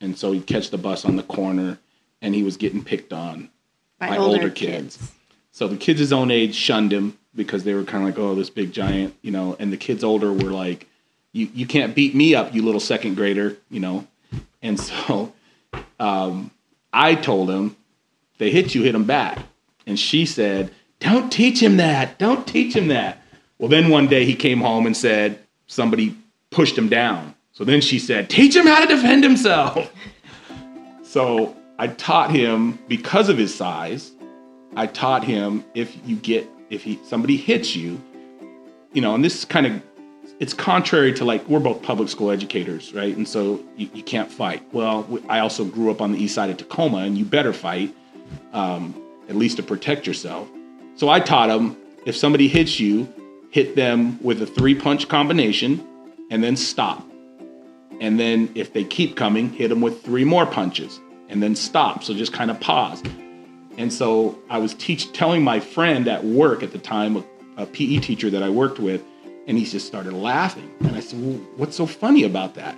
And 0.00 0.18
so 0.18 0.32
he'd 0.32 0.46
catch 0.46 0.70
the 0.70 0.78
bus 0.78 1.04
on 1.04 1.16
the 1.16 1.22
corner 1.22 1.78
and 2.20 2.34
he 2.34 2.42
was 2.42 2.56
getting 2.56 2.82
picked 2.82 3.12
on 3.12 3.50
by, 3.98 4.08
by 4.08 4.16
older, 4.16 4.36
older 4.36 4.50
kids. 4.50 4.96
kids. 4.96 5.12
So 5.52 5.68
the 5.68 5.76
kids 5.76 6.00
his 6.00 6.12
own 6.12 6.30
age 6.30 6.54
shunned 6.56 6.92
him 6.92 7.16
because 7.34 7.64
they 7.64 7.74
were 7.74 7.84
kind 7.84 8.06
of 8.06 8.10
like, 8.10 8.18
oh, 8.18 8.34
this 8.34 8.50
big 8.50 8.72
giant, 8.72 9.14
you 9.22 9.30
know, 9.30 9.56
and 9.58 9.72
the 9.72 9.76
kids 9.76 10.04
older 10.04 10.32
were 10.32 10.50
like, 10.50 10.86
you, 11.32 11.48
you 11.52 11.66
can't 11.66 11.94
beat 11.94 12.14
me 12.14 12.34
up, 12.34 12.54
you 12.54 12.62
little 12.62 12.80
second 12.80 13.16
grader, 13.16 13.56
you 13.70 13.80
know. 13.80 14.06
And 14.62 14.78
so 14.78 15.32
um, 15.98 16.50
I 16.92 17.14
told 17.14 17.50
him, 17.50 17.76
they 18.38 18.50
hit 18.50 18.74
you, 18.74 18.82
hit 18.82 18.92
them 18.92 19.04
back. 19.04 19.38
And 19.86 19.98
she 19.98 20.26
said, 20.26 20.72
don't 21.00 21.30
teach 21.30 21.62
him 21.62 21.76
that. 21.76 22.18
Don't 22.18 22.46
teach 22.46 22.74
him 22.74 22.88
that. 22.88 23.22
Well, 23.58 23.68
then 23.68 23.90
one 23.90 24.06
day 24.06 24.24
he 24.24 24.34
came 24.34 24.60
home 24.60 24.86
and 24.86 24.96
said, 24.96 25.38
somebody 25.66 26.16
pushed 26.50 26.78
him 26.78 26.88
down. 26.88 27.34
So 27.52 27.64
then 27.64 27.80
she 27.80 27.98
said, 27.98 28.30
teach 28.30 28.56
him 28.56 28.66
how 28.66 28.80
to 28.80 28.86
defend 28.86 29.22
himself. 29.24 29.92
So 31.14 31.54
I 31.78 31.86
taught 31.86 32.32
him 32.32 32.76
because 32.88 33.28
of 33.28 33.38
his 33.38 33.54
size. 33.54 34.10
I 34.74 34.88
taught 34.88 35.22
him 35.22 35.64
if 35.72 35.96
you 36.04 36.16
get 36.16 36.48
if 36.70 36.82
he 36.82 36.98
somebody 37.04 37.36
hits 37.36 37.74
you, 37.76 38.00
you 38.92 39.00
know, 39.00 39.14
and 39.14 39.24
this 39.24 39.44
kind 39.44 39.66
of 39.66 39.82
it's 40.40 40.54
contrary 40.54 41.12
to 41.12 41.24
like 41.24 41.46
we're 41.48 41.60
both 41.60 41.82
public 41.82 42.08
school 42.08 42.30
educators, 42.30 42.92
right? 42.92 43.16
And 43.16 43.28
so 43.28 43.62
you, 43.76 43.88
you 43.94 44.02
can't 44.02 44.30
fight. 44.30 44.62
Well, 44.72 45.06
I 45.28 45.40
also 45.40 45.64
grew 45.64 45.90
up 45.90 46.00
on 46.00 46.12
the 46.12 46.18
east 46.18 46.34
side 46.34 46.50
of 46.50 46.56
Tacoma, 46.56 46.98
and 46.98 47.16
you 47.16 47.24
better 47.24 47.52
fight, 47.52 47.94
um, 48.52 49.00
at 49.28 49.36
least 49.36 49.56
to 49.58 49.62
protect 49.62 50.06
yourself. 50.06 50.48
So 50.96 51.08
I 51.08 51.20
taught 51.20 51.50
him 51.50 51.76
if 52.06 52.16
somebody 52.16 52.48
hits 52.48 52.80
you, 52.80 53.12
hit 53.50 53.76
them 53.76 54.22
with 54.22 54.42
a 54.42 54.46
three 54.46 54.74
punch 54.74 55.08
combination, 55.08 55.86
and 56.30 56.42
then 56.42 56.56
stop. 56.56 57.06
And 58.00 58.18
then 58.18 58.50
if 58.54 58.72
they 58.72 58.84
keep 58.84 59.16
coming, 59.16 59.50
hit 59.50 59.68
them 59.68 59.80
with 59.80 60.02
three 60.02 60.24
more 60.24 60.46
punches, 60.46 60.98
and 61.28 61.42
then 61.42 61.54
stop. 61.54 62.02
So 62.02 62.12
just 62.14 62.32
kind 62.32 62.50
of 62.50 62.58
pause. 62.60 63.02
And 63.76 63.92
so 63.92 64.38
I 64.48 64.58
was 64.58 64.74
teach 64.74 65.12
telling 65.12 65.42
my 65.42 65.60
friend 65.60 66.06
at 66.08 66.24
work 66.24 66.62
at 66.62 66.72
the 66.72 66.78
time, 66.78 67.16
a, 67.16 67.24
a 67.62 67.66
PE 67.66 67.98
teacher 67.98 68.30
that 68.30 68.42
I 68.42 68.48
worked 68.48 68.78
with, 68.78 69.02
and 69.46 69.58
he 69.58 69.64
just 69.64 69.86
started 69.86 70.12
laughing. 70.12 70.70
And 70.80 70.96
I 70.96 71.00
said, 71.00 71.20
well, 71.20 71.38
"What's 71.56 71.76
so 71.76 71.86
funny 71.86 72.24
about 72.24 72.54
that?" 72.54 72.76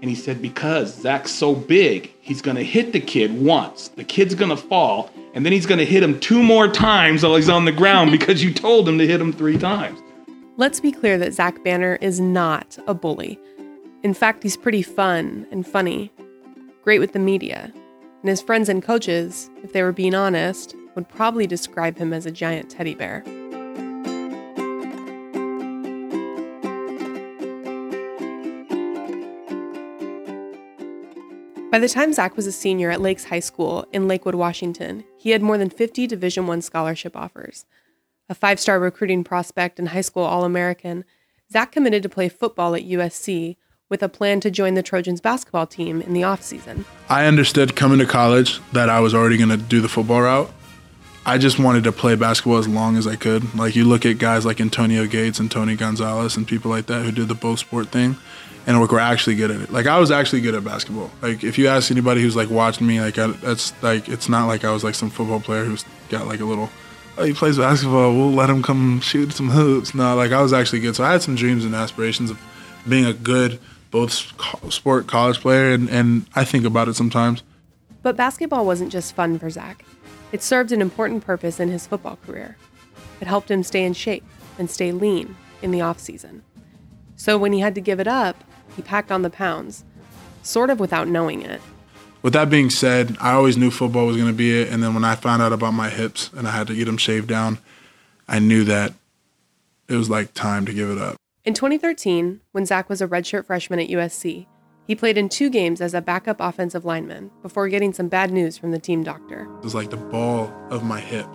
And 0.00 0.10
he 0.10 0.14
said, 0.14 0.40
"Because 0.40 0.94
Zach's 0.94 1.30
so 1.30 1.54
big, 1.54 2.12
he's 2.20 2.42
gonna 2.42 2.62
hit 2.62 2.92
the 2.92 3.00
kid 3.00 3.38
once. 3.38 3.88
The 3.88 4.04
kid's 4.04 4.34
gonna 4.34 4.56
fall, 4.56 5.10
and 5.36 5.44
then 5.44 5.52
he's 5.52 5.66
going 5.66 5.78
to 5.78 5.84
hit 5.84 6.02
him 6.02 6.18
two 6.18 6.42
more 6.42 6.66
times 6.66 7.22
while 7.22 7.36
he's 7.36 7.50
on 7.50 7.66
the 7.66 7.72
ground 7.72 8.10
because 8.18 8.42
you 8.42 8.54
told 8.54 8.88
him 8.88 8.96
to 8.96 9.06
hit 9.06 9.20
him 9.20 9.34
three 9.34 9.58
times. 9.58 10.00
Let's 10.56 10.80
be 10.80 10.90
clear 10.90 11.18
that 11.18 11.34
Zach 11.34 11.62
Banner 11.62 11.98
is 12.00 12.18
not 12.18 12.78
a 12.86 12.94
bully. 12.94 13.38
In 14.02 14.14
fact, 14.14 14.42
he's 14.42 14.56
pretty 14.56 14.80
fun 14.80 15.46
and 15.50 15.66
funny, 15.66 16.10
great 16.82 17.00
with 17.00 17.12
the 17.12 17.18
media. 17.18 17.70
And 18.26 18.30
his 18.30 18.42
friends 18.42 18.68
and 18.68 18.82
coaches, 18.82 19.50
if 19.62 19.72
they 19.72 19.84
were 19.84 19.92
being 19.92 20.12
honest, 20.12 20.74
would 20.96 21.08
probably 21.08 21.46
describe 21.46 21.96
him 21.96 22.12
as 22.12 22.26
a 22.26 22.32
giant 22.32 22.68
teddy 22.68 22.92
bear. 22.92 23.20
By 31.70 31.78
the 31.78 31.88
time 31.88 32.12
Zach 32.12 32.34
was 32.34 32.48
a 32.48 32.50
senior 32.50 32.90
at 32.90 33.00
Lakes 33.00 33.26
High 33.26 33.38
School 33.38 33.86
in 33.92 34.08
Lakewood, 34.08 34.34
Washington, 34.34 35.04
he 35.16 35.30
had 35.30 35.40
more 35.40 35.56
than 35.56 35.70
50 35.70 36.08
Division 36.08 36.50
I 36.50 36.58
scholarship 36.58 37.16
offers. 37.16 37.64
A 38.28 38.34
five 38.34 38.58
star 38.58 38.80
recruiting 38.80 39.22
prospect 39.22 39.78
and 39.78 39.90
high 39.90 40.00
school 40.00 40.24
All 40.24 40.42
American, 40.42 41.04
Zach 41.52 41.70
committed 41.70 42.02
to 42.02 42.08
play 42.08 42.28
football 42.28 42.74
at 42.74 42.82
USC 42.82 43.54
with 43.88 44.02
a 44.02 44.08
plan 44.08 44.40
to 44.40 44.50
join 44.50 44.74
the 44.74 44.82
Trojans 44.82 45.20
basketball 45.20 45.66
team 45.66 46.02
in 46.02 46.12
the 46.12 46.22
offseason. 46.22 46.84
I 47.08 47.26
understood 47.26 47.76
coming 47.76 47.98
to 47.98 48.06
college 48.06 48.60
that 48.72 48.88
I 48.88 49.00
was 49.00 49.14
already 49.14 49.36
going 49.36 49.50
to 49.50 49.56
do 49.56 49.80
the 49.80 49.88
football 49.88 50.22
route. 50.22 50.50
I 51.24 51.38
just 51.38 51.58
wanted 51.58 51.84
to 51.84 51.92
play 51.92 52.14
basketball 52.14 52.58
as 52.58 52.68
long 52.68 52.96
as 52.96 53.06
I 53.06 53.16
could. 53.16 53.54
Like 53.54 53.74
you 53.74 53.84
look 53.84 54.06
at 54.06 54.18
guys 54.18 54.46
like 54.46 54.60
Antonio 54.60 55.06
Gates 55.06 55.40
and 55.40 55.50
Tony 55.50 55.74
Gonzalez 55.74 56.36
and 56.36 56.46
people 56.46 56.70
like 56.70 56.86
that 56.86 57.04
who 57.04 57.10
did 57.10 57.28
the 57.28 57.34
both 57.34 57.58
sport 57.58 57.88
thing 57.88 58.16
and 58.66 58.80
were 58.80 59.00
actually 59.00 59.36
good 59.36 59.50
at 59.50 59.60
it. 59.60 59.72
Like 59.72 59.86
I 59.86 59.98
was 59.98 60.10
actually 60.10 60.40
good 60.40 60.54
at 60.54 60.64
basketball. 60.64 61.10
Like 61.22 61.44
if 61.44 61.58
you 61.58 61.68
ask 61.68 61.90
anybody 61.90 62.22
who's 62.22 62.36
like 62.36 62.50
watching 62.50 62.86
me, 62.86 63.00
like 63.00 63.18
I, 63.18 63.28
that's 63.28 63.72
like 63.82 64.08
it's 64.08 64.28
not 64.28 64.46
like 64.46 64.64
I 64.64 64.72
was 64.72 64.84
like 64.84 64.94
some 64.94 65.10
football 65.10 65.40
player 65.40 65.64
who's 65.64 65.84
got 66.08 66.26
like 66.26 66.40
a 66.40 66.44
little. 66.44 66.70
Oh, 67.18 67.24
he 67.24 67.32
plays 67.32 67.58
basketball. 67.58 68.12
We'll 68.14 68.32
let 68.32 68.50
him 68.50 68.62
come 68.62 69.00
shoot 69.00 69.32
some 69.32 69.50
hoops. 69.50 69.94
No, 69.94 70.14
like 70.14 70.32
I 70.32 70.42
was 70.42 70.52
actually 70.52 70.80
good. 70.80 70.94
So 70.94 71.02
I 71.02 71.12
had 71.12 71.22
some 71.22 71.34
dreams 71.34 71.64
and 71.64 71.74
aspirations 71.74 72.30
of 72.30 72.40
being 72.88 73.04
a 73.04 73.12
good 73.12 73.58
both 73.90 74.12
sport 74.72 75.06
college 75.06 75.40
player, 75.40 75.72
and, 75.72 75.88
and 75.88 76.26
I 76.34 76.44
think 76.44 76.64
about 76.64 76.88
it 76.88 76.94
sometimes. 76.94 77.42
But 78.02 78.16
basketball 78.16 78.66
wasn't 78.66 78.92
just 78.92 79.14
fun 79.14 79.38
for 79.38 79.50
Zach. 79.50 79.84
It 80.32 80.42
served 80.42 80.72
an 80.72 80.80
important 80.80 81.24
purpose 81.24 81.60
in 81.60 81.68
his 81.68 81.86
football 81.86 82.18
career. 82.26 82.56
It 83.20 83.26
helped 83.26 83.50
him 83.50 83.62
stay 83.62 83.84
in 83.84 83.94
shape 83.94 84.24
and 84.58 84.70
stay 84.70 84.92
lean 84.92 85.36
in 85.62 85.70
the 85.70 85.80
off 85.80 85.98
season. 85.98 86.42
So 87.16 87.38
when 87.38 87.52
he 87.52 87.60
had 87.60 87.74
to 87.74 87.80
give 87.80 88.00
it 88.00 88.08
up, 88.08 88.44
he 88.74 88.82
packed 88.82 89.10
on 89.10 89.22
the 89.22 89.30
pounds, 89.30 89.84
sort 90.42 90.70
of 90.70 90.78
without 90.78 91.08
knowing 91.08 91.42
it. 91.42 91.60
With 92.22 92.32
that 92.32 92.50
being 92.50 92.70
said, 92.70 93.16
I 93.20 93.32
always 93.32 93.56
knew 93.56 93.70
football 93.70 94.06
was 94.06 94.16
going 94.16 94.28
to 94.28 94.34
be 94.34 94.60
it. 94.60 94.68
And 94.68 94.82
then 94.82 94.94
when 94.94 95.04
I 95.04 95.14
found 95.14 95.42
out 95.42 95.52
about 95.52 95.74
my 95.74 95.88
hips 95.88 96.30
and 96.36 96.46
I 96.46 96.50
had 96.50 96.66
to 96.66 96.74
get 96.74 96.86
them 96.86 96.96
shaved 96.96 97.28
down, 97.28 97.58
I 98.28 98.38
knew 98.38 98.64
that 98.64 98.94
it 99.88 99.94
was 99.94 100.10
like 100.10 100.34
time 100.34 100.66
to 100.66 100.72
give 100.72 100.90
it 100.90 100.98
up. 100.98 101.16
In 101.46 101.54
2013, 101.54 102.40
when 102.50 102.66
Zach 102.66 102.88
was 102.88 103.00
a 103.00 103.06
redshirt 103.06 103.46
freshman 103.46 103.78
at 103.78 103.88
USC, 103.88 104.48
he 104.84 104.96
played 104.96 105.16
in 105.16 105.28
two 105.28 105.48
games 105.48 105.80
as 105.80 105.94
a 105.94 106.00
backup 106.00 106.40
offensive 106.40 106.84
lineman 106.84 107.30
before 107.40 107.68
getting 107.68 107.92
some 107.92 108.08
bad 108.08 108.32
news 108.32 108.58
from 108.58 108.72
the 108.72 108.80
team 108.80 109.04
doctor. 109.04 109.42
It 109.58 109.62
was 109.62 109.72
like 109.72 109.90
the 109.90 109.96
ball 109.96 110.52
of 110.70 110.82
my 110.82 110.98
hip. 110.98 111.28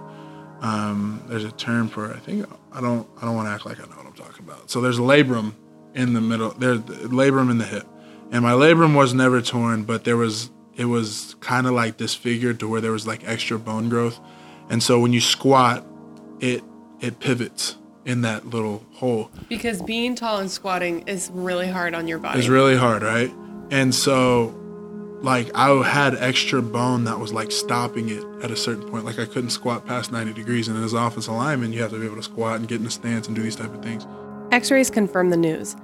Um, 0.59 1.23
there's 1.27 1.45
a 1.45 1.51
term 1.53 1.87
for 1.87 2.11
it. 2.11 2.17
I 2.17 2.19
think 2.19 2.45
I 2.73 2.81
don't 2.81 3.07
I 3.19 3.25
don't 3.25 3.35
want 3.35 3.47
to 3.47 3.53
act 3.53 3.65
like 3.65 3.79
I 3.79 3.83
know 3.83 3.95
what 3.95 4.05
I'm 4.05 4.11
talking 4.11 4.43
about. 4.45 4.69
So 4.69 4.81
there's 4.81 4.99
labrum 4.99 5.53
in 5.95 6.11
the 6.11 6.19
middle. 6.19 6.49
There's 6.49 6.79
labrum 6.79 7.49
in 7.49 7.57
the 7.57 7.65
hip, 7.65 7.87
and 8.31 8.43
my 8.43 8.51
labrum 8.51 8.93
was 8.93 9.13
never 9.13 9.41
torn, 9.41 9.85
but 9.85 10.03
there 10.03 10.17
was 10.17 10.51
it 10.75 10.85
was 10.85 11.37
kind 11.39 11.67
of 11.67 11.71
like 11.71 11.95
disfigured 11.95 12.59
to 12.59 12.67
where 12.67 12.81
there 12.81 12.91
was 12.91 13.07
like 13.07 13.25
extra 13.25 13.57
bone 13.57 13.87
growth, 13.87 14.19
and 14.69 14.83
so 14.83 14.99
when 14.99 15.13
you 15.13 15.21
squat, 15.21 15.85
it 16.41 16.63
it 16.99 17.21
pivots 17.21 17.77
in 18.05 18.21
that 18.21 18.47
little 18.47 18.83
hole. 18.93 19.29
Because 19.49 19.81
being 19.81 20.15
tall 20.15 20.39
and 20.39 20.49
squatting 20.49 21.07
is 21.07 21.29
really 21.33 21.67
hard 21.67 21.93
on 21.93 22.07
your 22.07 22.19
body. 22.19 22.39
It's 22.39 22.47
really 22.47 22.77
hard, 22.77 23.03
right? 23.03 23.31
And 23.69 23.93
so 23.93 24.55
like 25.21 25.51
I 25.55 25.69
had 25.83 26.15
extra 26.15 26.61
bone 26.61 27.03
that 27.03 27.19
was 27.19 27.31
like 27.31 27.51
stopping 27.51 28.09
it 28.09 28.23
at 28.43 28.51
a 28.51 28.55
certain 28.55 28.89
point. 28.89 29.05
Like 29.05 29.19
I 29.19 29.25
couldn't 29.25 29.51
squat 29.51 29.85
past 29.85 30.11
90 30.11 30.33
degrees. 30.33 30.67
And 30.67 30.83
as 30.83 30.93
offensive 30.93 31.33
lineman, 31.33 31.73
you 31.73 31.81
have 31.81 31.91
to 31.91 31.99
be 31.99 32.05
able 32.05 32.15
to 32.15 32.23
squat 32.23 32.59
and 32.59 32.67
get 32.67 32.81
in 32.81 32.87
a 32.87 32.91
stance 32.91 33.27
and 33.27 33.35
do 33.35 33.43
these 33.43 33.55
type 33.55 33.73
of 33.73 33.83
things. 33.83 34.05
X 34.51 34.71
rays 34.71 34.89
confirmed 34.89 35.31
the 35.31 35.37
news. 35.37 35.75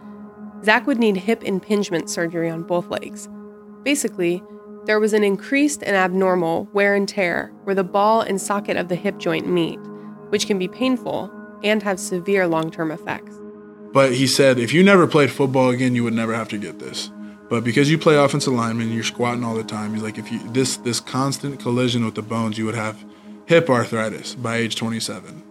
Zach 0.63 0.87
would 0.87 0.97
need 0.97 1.17
hip 1.17 1.43
impingement 1.43 2.09
surgery 2.09 2.49
on 2.49 2.63
both 2.63 2.89
legs. 2.89 3.29
Basically, 3.83 4.43
there 4.85 4.99
was 4.99 5.13
an 5.13 5.23
increased 5.23 5.83
and 5.83 5.95
abnormal 5.95 6.67
wear 6.73 6.95
and 6.95 7.07
tear 7.07 7.53
where 7.63 7.75
the 7.75 7.83
ball 7.83 8.21
and 8.21 8.41
socket 8.41 8.75
of 8.75 8.87
the 8.87 8.95
hip 8.95 9.19
joint 9.19 9.47
meet, 9.47 9.79
which 10.29 10.47
can 10.47 10.57
be 10.57 10.67
painful 10.67 11.31
and 11.63 11.83
have 11.83 11.99
severe 11.99 12.47
long 12.47 12.71
term 12.71 12.91
effects. 12.91 13.35
But 13.93 14.13
he 14.13 14.27
said, 14.27 14.59
if 14.59 14.73
you 14.73 14.83
never 14.83 15.07
played 15.07 15.31
football 15.31 15.69
again, 15.69 15.95
you 15.95 16.03
would 16.03 16.13
never 16.13 16.33
have 16.33 16.49
to 16.49 16.57
get 16.57 16.79
this. 16.79 17.09
But 17.49 17.63
because 17.63 17.89
you 17.89 17.97
play 17.97 18.15
offensive 18.15 18.53
lineman, 18.53 18.91
you're 18.91 19.03
squatting 19.03 19.43
all 19.43 19.55
the 19.55 19.63
time. 19.63 19.93
He's 19.93 20.03
like, 20.03 20.17
if 20.17 20.31
you 20.31 20.39
this 20.51 20.77
this 20.77 20.99
constant 20.99 21.59
collision 21.59 22.03
with 22.03 22.15
the 22.15 22.21
bones, 22.21 22.57
you 22.57 22.65
would 22.65 22.75
have 22.75 23.03
hip 23.45 23.69
arthritis 23.69 24.35
by 24.35 24.57
age 24.57 24.75
27. 24.75 25.43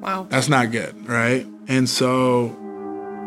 Wow, 0.00 0.26
that's 0.28 0.48
not 0.48 0.70
good, 0.70 1.08
right? 1.08 1.46
And 1.68 1.88
so 1.88 2.56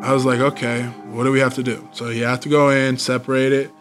I 0.04 0.14
was 0.14 0.26
like, 0.26 0.40
okay, 0.40 0.84
what 1.10 1.24
do 1.24 1.32
we 1.32 1.40
have 1.40 1.56
to 1.56 1.64
do? 1.64 1.88
So 1.94 2.10
you 2.10 2.26
have 2.26 2.42
to 2.42 2.50
go 2.50 2.70
in, 2.70 2.98
separate 2.98 3.54
it, 3.54 3.72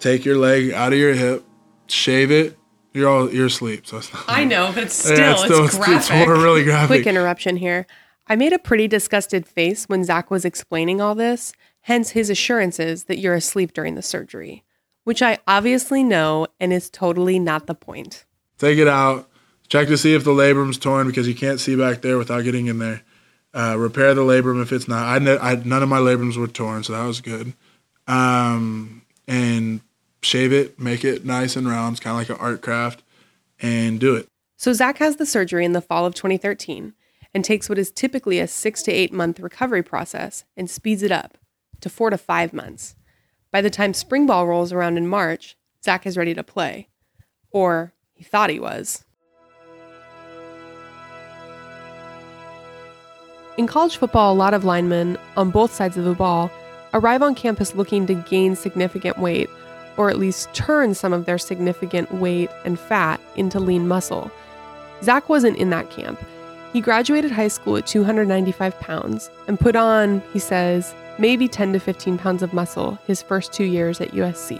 take 0.00 0.24
your 0.24 0.36
leg 0.36 0.72
out 0.72 0.92
of 0.92 0.98
your 0.98 1.14
hip, 1.14 1.44
shave 1.86 2.30
it. 2.30 2.58
You're 2.94 3.08
all 3.08 3.32
you're 3.32 3.46
asleep, 3.46 3.86
so 3.86 3.98
it's 3.98 4.12
not. 4.12 4.24
I 4.28 4.44
know, 4.44 4.70
but 4.74 4.84
it's 4.84 4.94
still, 4.94 5.18
yeah, 5.18 5.32
it's, 5.32 5.44
still 5.44 5.64
it's, 5.64 5.76
graphic. 5.76 5.96
It's, 5.96 6.10
it's 6.10 6.28
really 6.28 6.64
graphic. 6.64 6.88
Quick 6.88 7.06
interruption 7.06 7.56
here. 7.56 7.86
I 8.26 8.36
made 8.36 8.52
a 8.52 8.58
pretty 8.58 8.86
disgusted 8.86 9.46
face 9.46 9.88
when 9.88 10.04
Zach 10.04 10.30
was 10.30 10.44
explaining 10.44 11.00
all 11.00 11.14
this 11.14 11.52
hence 11.82 12.10
his 12.10 12.30
assurances 12.30 13.04
that 13.04 13.18
you're 13.18 13.34
asleep 13.34 13.72
during 13.72 13.94
the 13.94 14.02
surgery, 14.02 14.64
which 15.04 15.20
I 15.20 15.38
obviously 15.46 16.02
know 16.02 16.46
and 16.60 16.72
is 16.72 16.88
totally 16.88 17.38
not 17.38 17.66
the 17.66 17.74
point. 17.74 18.24
Take 18.58 18.78
it 18.78 18.88
out, 18.88 19.28
check 19.68 19.88
to 19.88 19.98
see 19.98 20.14
if 20.14 20.24
the 20.24 20.30
labrum's 20.30 20.78
torn 20.78 21.06
because 21.06 21.28
you 21.28 21.34
can't 21.34 21.60
see 21.60 21.76
back 21.76 22.02
there 22.02 22.18
without 22.18 22.44
getting 22.44 22.66
in 22.66 22.78
there. 22.78 23.02
Uh, 23.54 23.76
repair 23.76 24.14
the 24.14 24.22
labrum 24.22 24.62
if 24.62 24.72
it's 24.72 24.88
not. 24.88 25.04
I, 25.04 25.36
I, 25.36 25.54
none 25.56 25.82
of 25.82 25.88
my 25.88 25.98
labrums 25.98 26.38
were 26.38 26.46
torn, 26.46 26.84
so 26.84 26.94
that 26.94 27.04
was 27.04 27.20
good. 27.20 27.52
Um, 28.06 29.02
and 29.28 29.80
shave 30.22 30.52
it, 30.52 30.78
make 30.78 31.04
it 31.04 31.24
nice 31.24 31.56
and 31.56 31.68
round. 31.68 31.94
It's 31.94 32.00
kind 32.00 32.14
of 32.14 32.18
like 32.18 32.30
an 32.30 32.44
art 32.44 32.62
craft, 32.62 33.02
and 33.60 34.00
do 34.00 34.14
it. 34.16 34.26
So 34.56 34.72
Zach 34.72 34.98
has 34.98 35.16
the 35.16 35.26
surgery 35.26 35.64
in 35.64 35.72
the 35.72 35.80
fall 35.80 36.06
of 36.06 36.14
2013 36.14 36.94
and 37.34 37.44
takes 37.44 37.68
what 37.68 37.78
is 37.78 37.90
typically 37.90 38.38
a 38.38 38.46
six 38.46 38.82
to 38.84 38.92
eight 38.92 39.12
month 39.12 39.40
recovery 39.40 39.82
process 39.82 40.44
and 40.56 40.70
speeds 40.70 41.02
it 41.02 41.10
up 41.10 41.38
to 41.80 41.88
four 41.88 42.10
to 42.10 42.18
five 42.18 42.52
months. 42.52 42.94
By 43.50 43.60
the 43.60 43.70
time 43.70 43.92
spring 43.92 44.26
ball 44.26 44.46
rolls 44.46 44.72
around 44.72 44.96
in 44.96 45.06
March, 45.06 45.56
Zach 45.84 46.06
is 46.06 46.16
ready 46.16 46.34
to 46.34 46.42
play. 46.42 46.88
Or 47.50 47.92
he 48.14 48.24
thought 48.24 48.50
he 48.50 48.60
was. 48.60 49.04
In 53.58 53.66
college 53.66 53.98
football, 53.98 54.32
a 54.32 54.34
lot 54.34 54.54
of 54.54 54.64
linemen 54.64 55.18
on 55.36 55.50
both 55.50 55.74
sides 55.74 55.98
of 55.98 56.04
the 56.04 56.14
ball 56.14 56.50
arrive 56.94 57.22
on 57.22 57.34
campus 57.34 57.74
looking 57.74 58.06
to 58.06 58.14
gain 58.14 58.56
significant 58.56 59.18
weight, 59.18 59.50
or 59.96 60.10
at 60.10 60.18
least 60.18 60.52
turn 60.54 60.94
some 60.94 61.12
of 61.12 61.24
their 61.24 61.38
significant 61.38 62.12
weight 62.12 62.50
and 62.64 62.78
fat 62.78 63.20
into 63.36 63.60
lean 63.60 63.86
muscle. 63.88 64.30
Zach 65.02 65.28
wasn't 65.28 65.56
in 65.56 65.70
that 65.70 65.90
camp. 65.90 66.20
He 66.72 66.80
graduated 66.80 67.30
high 67.30 67.48
school 67.48 67.76
at 67.76 67.86
295 67.86 68.78
pounds 68.80 69.30
and 69.46 69.60
put 69.60 69.76
on, 69.76 70.22
he 70.32 70.38
says, 70.38 70.94
maybe 71.18 71.48
10 71.48 71.74
to 71.74 71.78
15 71.78 72.18
pounds 72.18 72.42
of 72.42 72.52
muscle 72.52 72.98
his 73.06 73.22
first 73.22 73.52
two 73.52 73.64
years 73.64 74.00
at 74.00 74.12
USC. 74.12 74.58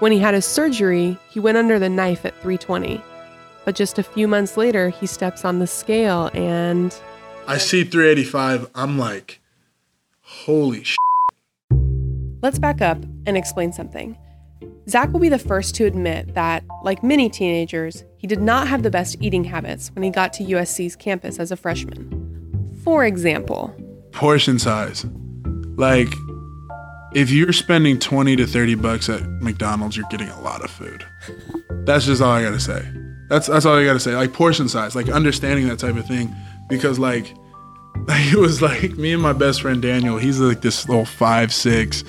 When 0.00 0.12
he 0.12 0.18
had 0.18 0.34
his 0.34 0.44
surgery, 0.44 1.16
he 1.30 1.40
went 1.40 1.58
under 1.58 1.78
the 1.78 1.88
knife 1.88 2.26
at 2.26 2.34
320. 2.34 3.00
But 3.64 3.74
just 3.74 3.98
a 3.98 4.02
few 4.02 4.28
months 4.28 4.56
later, 4.56 4.90
he 4.90 5.06
steps 5.06 5.44
on 5.44 5.58
the 5.58 5.66
scale 5.66 6.30
and. 6.34 6.94
I 7.46 7.58
see 7.58 7.84
385. 7.84 8.70
I'm 8.74 8.98
like, 8.98 9.40
holy 10.22 10.84
sh. 10.84 10.96
Let's 12.46 12.60
back 12.60 12.80
up 12.80 13.02
and 13.26 13.36
explain 13.36 13.72
something. 13.72 14.16
Zach 14.88 15.12
will 15.12 15.18
be 15.18 15.28
the 15.28 15.36
first 15.36 15.74
to 15.74 15.84
admit 15.84 16.34
that, 16.34 16.62
like 16.84 17.02
many 17.02 17.28
teenagers, 17.28 18.04
he 18.18 18.28
did 18.28 18.40
not 18.40 18.68
have 18.68 18.84
the 18.84 18.90
best 18.90 19.16
eating 19.18 19.42
habits 19.42 19.90
when 19.96 20.04
he 20.04 20.10
got 20.10 20.32
to 20.34 20.44
USC's 20.44 20.94
campus 20.94 21.40
as 21.40 21.50
a 21.50 21.56
freshman. 21.56 22.78
For 22.84 23.04
example, 23.04 23.74
portion 24.12 24.60
size. 24.60 25.04
Like, 25.74 26.14
if 27.16 27.32
you're 27.32 27.52
spending 27.52 27.98
20 27.98 28.36
to 28.36 28.46
30 28.46 28.76
bucks 28.76 29.08
at 29.08 29.28
McDonald's, 29.42 29.96
you're 29.96 30.06
getting 30.08 30.28
a 30.28 30.40
lot 30.40 30.62
of 30.62 30.70
food. 30.70 31.04
That's 31.84 32.06
just 32.06 32.22
all 32.22 32.30
I 32.30 32.44
gotta 32.44 32.60
say. 32.60 32.88
That's 33.28 33.48
that's 33.48 33.66
all 33.66 33.74
I 33.74 33.84
gotta 33.84 33.98
say. 33.98 34.14
Like 34.14 34.32
portion 34.32 34.68
size, 34.68 34.94
like 34.94 35.08
understanding 35.08 35.66
that 35.66 35.80
type 35.80 35.96
of 35.96 36.06
thing, 36.06 36.32
because 36.68 36.96
like 37.00 37.34
it 38.08 38.38
was 38.38 38.62
like 38.62 38.96
me 38.96 39.12
and 39.12 39.22
my 39.22 39.32
best 39.32 39.62
friend 39.62 39.80
Daniel. 39.80 40.18
He's 40.18 40.40
like 40.40 40.60
this 40.60 40.88
little 40.88 41.04
five 41.04 41.52
six 41.52 42.04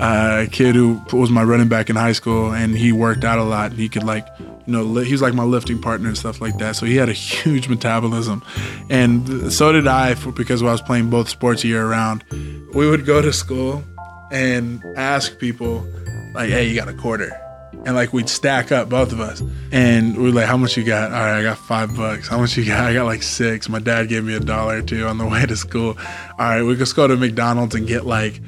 uh, 0.00 0.46
kid 0.50 0.74
who 0.74 1.02
was 1.12 1.30
my 1.30 1.42
running 1.42 1.68
back 1.68 1.90
in 1.90 1.96
high 1.96 2.12
school, 2.12 2.52
and 2.52 2.76
he 2.76 2.92
worked 2.92 3.24
out 3.24 3.38
a 3.38 3.44
lot. 3.44 3.70
And 3.70 3.78
he 3.78 3.88
could 3.88 4.04
like 4.04 4.26
you 4.66 4.72
know, 4.72 4.82
li- 4.82 5.04
he 5.04 5.12
was 5.12 5.22
like 5.22 5.34
my 5.34 5.44
lifting 5.44 5.80
partner 5.80 6.08
and 6.08 6.16
stuff 6.16 6.40
like 6.40 6.56
that. 6.58 6.76
So 6.76 6.86
he 6.86 6.96
had 6.96 7.08
a 7.08 7.12
huge 7.32 7.68
metabolism, 7.68 8.42
and 8.90 9.52
so 9.52 9.72
did 9.72 9.86
I 9.86 10.14
for, 10.14 10.32
because 10.32 10.62
I 10.62 10.66
was 10.66 10.82
playing 10.82 11.10
both 11.10 11.28
sports 11.28 11.64
year 11.64 11.88
round. 11.88 12.24
We 12.74 12.88
would 12.88 13.06
go 13.06 13.22
to 13.22 13.32
school 13.32 13.84
and 14.30 14.82
ask 14.96 15.38
people, 15.38 15.86
like, 16.34 16.50
"Hey, 16.50 16.68
you 16.68 16.74
got 16.74 16.88
a 16.88 16.94
quarter?" 16.94 17.40
And 17.86 17.94
like 17.94 18.12
we'd 18.12 18.28
stack 18.28 18.72
up 18.72 18.88
both 18.88 19.12
of 19.12 19.20
us, 19.20 19.42
and 19.72 20.16
we're 20.16 20.32
like, 20.32 20.46
"How 20.46 20.56
much 20.56 20.76
you 20.76 20.84
got?" 20.84 21.12
All 21.12 21.18
right, 21.18 21.38
I 21.38 21.42
got 21.42 21.58
five 21.58 21.96
bucks. 21.96 22.28
How 22.28 22.38
much 22.38 22.56
you 22.56 22.64
got? 22.64 22.84
I 22.84 22.94
got 22.94 23.04
like 23.04 23.22
six. 23.22 23.68
My 23.68 23.78
dad 23.78 24.08
gave 24.08 24.24
me 24.24 24.34
a 24.34 24.40
dollar 24.40 24.78
or 24.78 24.82
two 24.82 25.06
on 25.06 25.18
the 25.18 25.26
way 25.32 25.44
to 25.46 25.56
school. 25.56 25.96
All 26.38 26.48
right, 26.48 26.62
we 26.62 26.76
just 26.76 26.96
go 26.96 27.06
to 27.06 27.16
McDonald's 27.16 27.74
and 27.74 27.86
get 27.86 28.06
like 28.06 28.40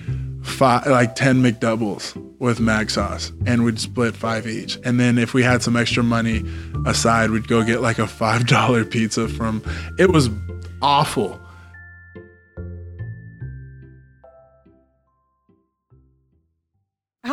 five, 0.42 0.86
like 0.86 1.14
ten 1.14 1.42
McDoubles 1.42 2.16
with 2.38 2.60
Mac 2.60 2.90
sauce, 2.90 3.32
and 3.46 3.64
we'd 3.64 3.78
split 3.78 4.16
five 4.16 4.46
each. 4.46 4.78
And 4.84 4.98
then 4.98 5.18
if 5.18 5.34
we 5.34 5.42
had 5.42 5.62
some 5.62 5.76
extra 5.76 6.02
money 6.02 6.44
aside, 6.86 7.30
we'd 7.30 7.48
go 7.48 7.62
get 7.62 7.80
like 7.80 7.98
a 7.98 8.06
five 8.06 8.46
dollar 8.46 8.84
pizza 8.84 9.28
from. 9.28 9.62
It 9.98 10.10
was 10.10 10.30
awful. 10.82 11.40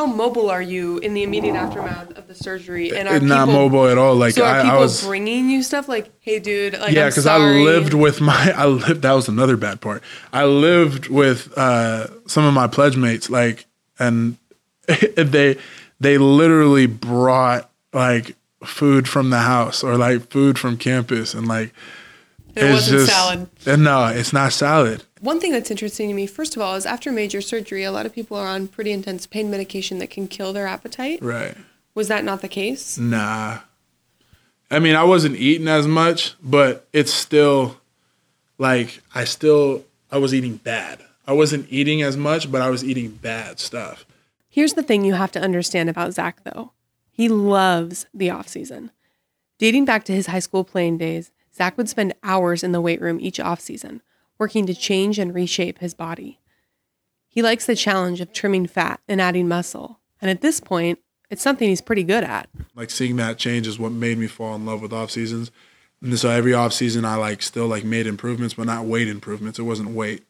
How 0.04 0.12
mobile 0.12 0.50
are 0.50 0.62
you 0.62 0.98
in 0.98 1.14
the 1.14 1.24
immediate 1.24 1.56
aftermath 1.56 2.12
of 2.18 2.28
the 2.28 2.36
surgery? 2.36 2.94
And 2.94 3.08
are 3.08 3.22
Not 3.22 3.48
people, 3.48 3.62
mobile 3.70 3.88
at 3.88 3.98
all. 3.98 4.16
Like 4.16 4.34
So 4.34 4.44
are 4.44 4.56
I, 4.60 4.62
people 4.62 4.78
I 4.78 4.80
was. 4.82 5.02
bringing 5.06 5.50
you 5.50 5.64
stuff 5.64 5.88
like, 5.88 6.12
"Hey, 6.20 6.40
dude, 6.40 6.78
like 6.78 6.92
yeah, 6.94 7.08
because 7.08 7.26
I 7.26 7.38
lived 7.38 7.94
with 7.94 8.20
my 8.20 8.54
I 8.58 8.66
lived 8.66 9.02
that 9.04 9.14
was 9.14 9.30
another 9.30 9.56
bad 9.56 9.80
part. 9.80 10.04
I 10.34 10.44
lived 10.44 11.08
with 11.08 11.58
uh 11.58 12.08
some 12.28 12.44
of 12.44 12.54
my 12.54 12.68
pledge 12.68 12.98
mates, 12.98 13.30
like 13.30 13.66
and 13.98 14.36
they 15.16 15.56
they 16.02 16.18
literally 16.18 16.86
brought 16.86 17.72
like 17.94 18.36
food 18.66 19.08
from 19.08 19.30
the 19.30 19.40
house 19.40 19.86
or 19.86 19.96
like 19.96 20.30
food 20.30 20.60
from 20.60 20.76
campus 20.76 21.34
and 21.34 21.48
like 21.48 21.74
It 22.56 22.72
wasn't 22.72 23.10
salad. 23.10 23.50
And 23.66 23.84
no, 23.84 24.06
it's 24.08 24.34
not 24.34 24.54
salad. 24.54 25.04
One 25.22 25.40
thing 25.40 25.52
that's 25.52 25.72
interesting 25.72 26.10
to 26.10 26.14
me, 26.14 26.28
first 26.28 26.56
of 26.56 26.62
all, 26.62 26.76
is 26.76 26.86
after 26.86 27.12
major 27.12 27.42
surgery, 27.42 27.84
a 27.84 27.92
lot 27.92 28.06
of 28.06 28.14
people 28.14 28.38
are 28.38 28.48
on 28.48 28.68
pretty 28.68 28.92
intense 28.92 29.26
pain 29.26 29.50
medication 29.50 30.00
that 30.00 30.10
can 30.10 30.28
kill 30.28 30.54
their 30.54 30.68
appetite. 30.68 31.20
Right. 31.22 31.56
Was 31.96 32.08
that 32.10 32.24
not 32.24 32.42
the 32.42 32.48
case? 32.48 32.98
Nah. 32.98 33.60
I 34.70 34.80
mean, 34.80 34.96
I 34.96 35.04
wasn't 35.04 35.38
eating 35.38 35.68
as 35.68 35.88
much, 35.88 36.36
but 36.42 36.88
it's 36.94 37.14
still 37.14 37.78
like 38.58 39.02
I 39.14 39.24
still 39.24 39.86
I 40.12 40.18
was 40.18 40.34
eating 40.34 40.58
bad. 40.58 41.00
I 41.26 41.34
wasn't 41.34 41.68
eating 41.70 42.02
as 42.02 42.18
much, 42.18 42.52
but 42.52 42.62
I 42.62 42.70
was 42.70 42.84
eating 42.84 43.12
bad 43.12 43.60
stuff. 43.60 44.06
Here's 44.50 44.74
the 44.74 44.84
thing 44.84 45.06
you 45.06 45.14
have 45.14 45.32
to 45.32 45.42
understand 45.42 45.90
about 45.90 46.14
Zach, 46.14 46.44
though. 46.44 46.74
He 47.12 47.30
loves 47.30 48.08
the 48.14 48.30
off 48.30 48.48
season. 48.48 48.92
Dating 49.58 49.86
back 49.86 50.04
to 50.06 50.14
his 50.14 50.28
high 50.28 50.40
school 50.40 50.64
playing 50.64 50.98
days, 50.98 51.32
Zach 51.56 51.78
would 51.78 51.90
spend 51.90 52.16
hours 52.24 52.64
in 52.64 52.72
the 52.72 52.82
weight 52.82 53.02
room 53.02 53.20
each 53.22 53.40
off 53.40 53.60
season, 53.60 54.02
working 54.40 54.66
to 54.66 54.74
change 54.74 55.20
and 55.20 55.34
reshape 55.34 55.80
his 55.80 55.94
body. 55.94 56.40
He 57.28 57.42
likes 57.42 57.66
the 57.66 57.76
challenge 57.76 58.22
of 58.22 58.34
trimming 58.34 58.68
fat 58.68 59.00
and 59.08 59.22
adding 59.22 59.48
muscle, 59.48 60.00
and 60.22 60.30
at 60.30 60.42
this 60.42 60.60
point, 60.60 61.00
it's 61.30 61.42
something 61.42 61.68
he's 61.68 61.82
pretty 61.82 62.04
good 62.04 62.24
at. 62.24 62.48
Like 62.76 62.92
seeing 62.92 63.16
that 63.16 63.38
change 63.38 63.66
is 63.66 63.80
what 63.80 63.92
made 63.92 64.18
me 64.18 64.28
fall 64.28 64.56
in 64.56 64.66
love 64.66 64.82
with 64.82 64.94
off 64.94 65.10
seasons. 65.10 65.50
And 66.02 66.20
so 66.20 66.30
every 66.30 66.54
off 66.54 66.74
season 66.74 67.06
I 67.06 67.16
like 67.16 67.42
still 67.42 67.68
like 67.68 67.84
made 67.84 68.06
improvements, 68.06 68.54
but 68.54 68.68
not 68.68 68.86
weight 68.86 69.08
improvements. 69.08 69.58
It 69.58 69.64
wasn't 69.64 69.90
weight. 69.92 70.24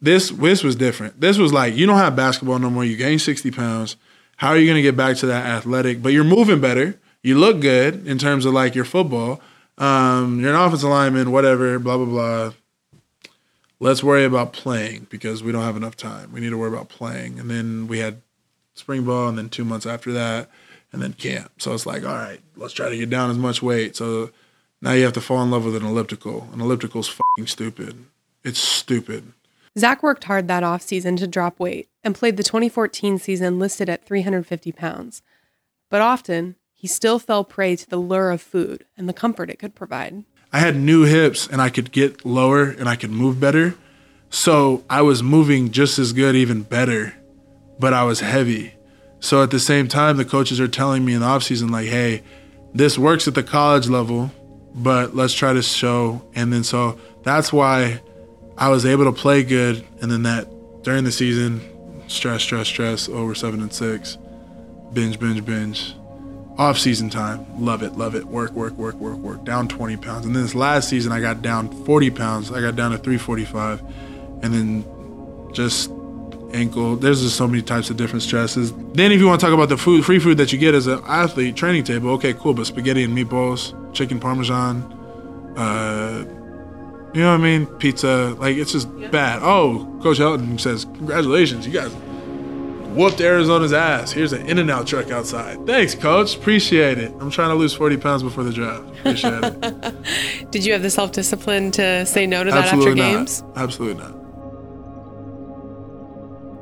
This 0.00 0.28
this 0.28 0.62
was 0.62 0.76
different. 0.76 1.20
This 1.20 1.38
was 1.38 1.52
like 1.52 1.74
you 1.74 1.86
don't 1.86 1.96
have 1.96 2.14
basketball 2.14 2.58
no 2.58 2.70
more. 2.70 2.84
You 2.84 2.96
gain 2.96 3.18
sixty 3.18 3.50
pounds. 3.50 3.96
How 4.36 4.50
are 4.50 4.56
you 4.56 4.68
gonna 4.68 4.82
get 4.82 4.96
back 4.96 5.16
to 5.16 5.26
that 5.26 5.46
athletic? 5.46 6.02
But 6.02 6.12
you're 6.12 6.22
moving 6.22 6.60
better. 6.60 7.00
You 7.22 7.38
look 7.38 7.60
good 7.60 8.06
in 8.06 8.18
terms 8.18 8.44
of 8.44 8.52
like 8.52 8.74
your 8.74 8.84
football. 8.84 9.40
Um, 9.78 10.40
you're 10.40 10.54
an 10.54 10.60
offensive 10.60 10.88
lineman, 10.88 11.30
whatever, 11.30 11.78
blah 11.78 11.96
blah 11.96 12.06
blah. 12.06 12.52
Let's 13.80 14.02
worry 14.02 14.24
about 14.24 14.52
playing 14.52 15.08
because 15.10 15.42
we 15.42 15.52
don't 15.52 15.62
have 15.62 15.76
enough 15.76 15.96
time. 15.96 16.32
We 16.32 16.40
need 16.40 16.50
to 16.50 16.58
worry 16.58 16.72
about 16.72 16.88
playing. 16.88 17.38
And 17.38 17.50
then 17.50 17.86
we 17.86 17.98
had 17.98 18.22
spring 18.74 19.04
ball, 19.04 19.28
and 19.28 19.36
then 19.36 19.48
two 19.48 19.64
months 19.64 19.86
after 19.86 20.12
that, 20.12 20.48
and 20.92 21.02
then 21.02 21.12
camp. 21.12 21.50
So 21.58 21.74
it's 21.74 21.86
like, 21.86 22.04
all 22.04 22.14
right, 22.14 22.40
let's 22.56 22.72
try 22.72 22.88
to 22.88 22.96
get 22.96 23.10
down 23.10 23.30
as 23.30 23.38
much 23.38 23.62
weight. 23.62 23.96
So 23.96 24.30
now 24.80 24.92
you 24.92 25.04
have 25.04 25.12
to 25.14 25.20
fall 25.20 25.42
in 25.42 25.50
love 25.50 25.64
with 25.64 25.76
an 25.76 25.84
elliptical. 25.84 26.48
An 26.52 26.60
elliptical's 26.60 27.08
fucking 27.08 27.46
stupid. 27.46 28.04
It's 28.42 28.60
stupid. 28.60 29.32
Zach 29.76 30.02
worked 30.02 30.24
hard 30.24 30.46
that 30.48 30.62
offseason 30.62 31.16
to 31.18 31.26
drop 31.26 31.58
weight 31.58 31.88
and 32.04 32.14
played 32.14 32.36
the 32.36 32.44
2014 32.44 33.18
season 33.18 33.58
listed 33.58 33.88
at 33.88 34.06
350 34.06 34.70
pounds. 34.72 35.22
But 35.90 36.00
often, 36.00 36.54
he 36.84 36.88
still 36.88 37.18
fell 37.18 37.44
prey 37.44 37.74
to 37.74 37.88
the 37.88 37.96
lure 37.96 38.30
of 38.30 38.42
food 38.42 38.84
and 38.94 39.08
the 39.08 39.14
comfort 39.14 39.48
it 39.48 39.58
could 39.58 39.74
provide. 39.74 40.22
I 40.52 40.58
had 40.58 40.76
new 40.76 41.04
hips 41.04 41.46
and 41.46 41.62
I 41.62 41.70
could 41.70 41.92
get 41.92 42.26
lower 42.26 42.64
and 42.64 42.90
I 42.90 42.94
could 42.94 43.10
move 43.10 43.40
better. 43.40 43.74
So 44.28 44.84
I 44.90 45.00
was 45.00 45.22
moving 45.22 45.70
just 45.70 45.98
as 45.98 46.12
good, 46.12 46.36
even 46.36 46.60
better, 46.60 47.14
but 47.78 47.94
I 47.94 48.04
was 48.04 48.20
heavy. 48.20 48.74
So 49.18 49.42
at 49.42 49.50
the 49.50 49.60
same 49.60 49.88
time, 49.88 50.18
the 50.18 50.26
coaches 50.26 50.60
are 50.60 50.68
telling 50.68 51.06
me 51.06 51.14
in 51.14 51.20
the 51.20 51.26
offseason, 51.26 51.70
like, 51.70 51.88
hey, 51.88 52.22
this 52.74 52.98
works 52.98 53.26
at 53.26 53.34
the 53.34 53.42
college 53.42 53.88
level, 53.88 54.30
but 54.74 55.16
let's 55.16 55.32
try 55.32 55.54
to 55.54 55.62
show. 55.62 56.22
And 56.34 56.52
then 56.52 56.64
so 56.64 56.98
that's 57.22 57.50
why 57.50 58.02
I 58.58 58.68
was 58.68 58.84
able 58.84 59.04
to 59.04 59.12
play 59.12 59.42
good. 59.42 59.82
And 60.02 60.12
then 60.12 60.24
that 60.24 60.82
during 60.82 61.04
the 61.04 61.12
season, 61.12 61.62
stress, 62.08 62.42
stress, 62.42 62.68
stress, 62.68 63.08
over 63.08 63.34
seven 63.34 63.62
and 63.62 63.72
six, 63.72 64.18
binge, 64.92 65.18
binge, 65.18 65.46
binge. 65.46 65.94
Off 66.56 66.78
season 66.78 67.10
time, 67.10 67.44
love 67.58 67.82
it, 67.82 67.96
love 67.98 68.14
it. 68.14 68.26
Work, 68.26 68.52
work, 68.52 68.74
work, 68.74 68.94
work, 68.96 69.16
work. 69.16 69.44
Down 69.44 69.66
20 69.66 69.96
pounds. 69.96 70.24
And 70.24 70.36
then 70.36 70.44
this 70.44 70.54
last 70.54 70.88
season, 70.88 71.10
I 71.10 71.20
got 71.20 71.42
down 71.42 71.68
40 71.84 72.10
pounds. 72.10 72.52
I 72.52 72.60
got 72.60 72.76
down 72.76 72.92
to 72.92 72.98
345. 72.98 73.82
And 74.42 74.54
then 74.54 74.84
just 75.52 75.90
ankle. 76.52 76.96
There's 76.96 77.22
just 77.22 77.36
so 77.36 77.48
many 77.48 77.60
types 77.60 77.90
of 77.90 77.96
different 77.96 78.22
stresses. 78.22 78.72
Then, 78.92 79.12
if 79.12 79.18
you 79.18 79.26
want 79.26 79.40
to 79.40 79.46
talk 79.46 79.52
about 79.52 79.68
the 79.68 79.76
food, 79.76 80.04
free 80.04 80.18
food 80.20 80.38
that 80.38 80.52
you 80.52 80.58
get 80.58 80.74
as 80.74 80.86
an 80.86 81.00
athlete, 81.06 81.56
training 81.56 81.84
table, 81.84 82.10
okay, 82.10 82.32
cool. 82.34 82.54
But 82.54 82.66
spaghetti 82.66 83.02
and 83.02 83.16
meatballs, 83.16 83.74
chicken 83.92 84.20
parmesan, 84.20 84.82
uh, 85.56 86.24
you 87.14 87.20
know 87.20 87.30
what 87.30 87.40
I 87.40 87.42
mean? 87.42 87.66
Pizza, 87.66 88.36
like 88.38 88.56
it's 88.56 88.72
just 88.72 88.88
bad. 89.10 89.40
Oh, 89.42 89.98
Coach 90.02 90.18
Helton 90.18 90.58
says, 90.58 90.84
"Congratulations, 90.84 91.66
you 91.66 91.72
guys 91.72 91.92
whooped 92.94 93.20
Arizona's 93.20 93.72
ass. 93.72 94.12
Here's 94.12 94.32
an 94.32 94.46
In-N-Out 94.46 94.86
truck 94.86 95.10
outside. 95.10 95.66
Thanks, 95.66 95.94
Coach. 95.94 96.36
Appreciate 96.36 96.98
it. 96.98 97.12
I'm 97.20 97.30
trying 97.30 97.50
to 97.50 97.54
lose 97.54 97.74
40 97.74 97.96
pounds 97.98 98.22
before 98.22 98.44
the 98.44 98.52
draft. 98.52 98.88
Appreciate 99.00 99.42
it. 99.42 99.94
Did 100.50 100.64
you 100.64 100.72
have 100.72 100.82
the 100.82 100.90
self 100.90 101.12
discipline 101.12 101.70
to 101.72 102.06
say 102.06 102.26
no 102.26 102.44
to 102.44 102.50
that 102.50 102.64
Absolutely 102.72 103.02
after 103.02 103.12
not. 103.12 103.18
games? 103.18 103.42
Absolutely 103.56 104.02
not. 104.02 104.14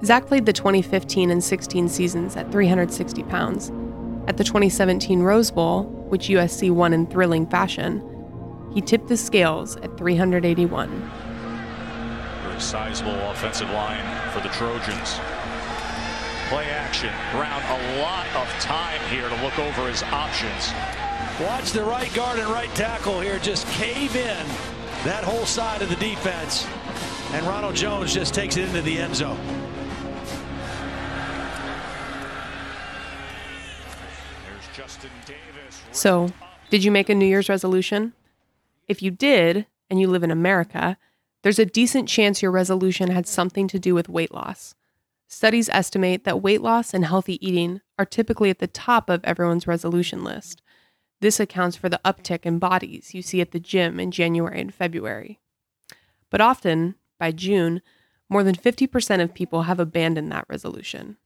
Zach 0.05 0.27
played 0.27 0.47
the 0.47 0.53
2015 0.53 1.31
and 1.31 1.45
16 1.45 1.89
seasons 1.89 2.37
at 2.37 2.51
360 2.51 3.23
pounds. 3.25 3.71
At 4.27 4.37
the 4.37 4.45
2017 4.45 5.21
Rose 5.23 5.51
Bowl, 5.51 5.85
which 6.09 6.29
USC 6.29 6.71
won 6.71 6.93
in 6.93 7.07
thrilling 7.07 7.47
fashion, 7.47 8.03
he 8.75 8.81
tipped 8.81 9.09
the 9.09 9.17
scales 9.17 9.77
at 9.77 9.97
381. 9.99 11.11
Very 12.43 12.61
sizable 12.61 13.15
offensive 13.31 13.71
line 13.71 14.31
for 14.33 14.41
the 14.41 14.49
Trojans. 14.49 15.21
Play 16.49 16.67
action. 16.71 17.13
Brown 17.33 17.63
a 17.63 18.01
lot 18.01 18.27
of 18.37 18.49
time 18.61 19.01
here 19.09 19.29
to 19.29 19.43
look 19.43 19.59
over 19.59 19.89
his 19.89 20.03
options. 20.05 20.73
Watch 21.41 21.73
the 21.73 21.85
right 21.85 22.13
guard 22.15 22.39
and 22.39 22.49
right 22.49 22.73
tackle 22.75 23.21
here 23.21 23.39
just 23.39 23.67
cave 23.69 24.15
in 24.17 24.47
that 25.05 25.25
whole 25.25 25.47
side 25.47 25.83
of 25.83 25.89
the 25.89 25.97
defense. 25.97 26.67
And 27.33 27.47
Ronald 27.47 27.75
Jones 27.75 28.13
just 28.13 28.35
takes 28.35 28.57
it 28.57 28.69
into 28.69 28.83
the 28.83 28.99
end 28.99 29.17
zone. 29.17 29.39
There's 34.45 34.77
Justin 34.77 35.11
Davis. 35.25 35.83
So, 35.91 36.29
did 36.71 36.85
you 36.85 36.91
make 36.91 37.09
a 37.09 37.15
New 37.15 37.27
Year's 37.27 37.49
resolution? 37.49 38.13
If 38.87 39.03
you 39.03 39.11
did, 39.11 39.67
and 39.93 40.01
you 40.01 40.09
live 40.09 40.23
in 40.23 40.31
America, 40.31 40.97
there's 41.43 41.59
a 41.59 41.67
decent 41.67 42.09
chance 42.09 42.41
your 42.41 42.51
resolution 42.51 43.11
had 43.11 43.27
something 43.27 43.69
to 43.69 43.79
do 43.79 43.95
with 43.95 44.09
weight 44.09 44.33
loss. 44.33 44.75
Studies 45.33 45.71
estimate 45.71 46.25
that 46.25 46.43
weight 46.43 46.61
loss 46.61 46.93
and 46.93 47.07
healthy 47.07 47.45
eating 47.45 47.81
are 47.99 48.05
typically 48.05 48.51
at 48.51 48.59
the 48.59 48.67
top 48.67 49.09
of 49.09 49.25
everyone's 49.25 49.67
resolution 49.67 50.23
list. 50.23 50.61
This 51.23 51.41
accounts 51.41 51.75
for 51.75 51.89
the 51.89 52.03
uptick 52.05 52.45
in 52.45 52.59
bodies 52.59 53.15
you 53.15 53.23
see 53.23 53.41
at 53.41 53.53
the 53.53 53.59
gym 53.59 53.99
in 53.99 54.11
January 54.11 54.61
and 54.61 54.75
February. 54.75 55.41
But 56.29 56.43
often, 56.43 56.97
by 57.19 57.33
June, 57.33 57.81
more 58.29 58.45
than 58.45 58.55
50% 58.55 59.23
of 59.23 59.33
people 59.33 59.63
have 59.63 59.81
abandoned 59.81 60.31
that 60.31 60.45
resolution. 60.51 61.17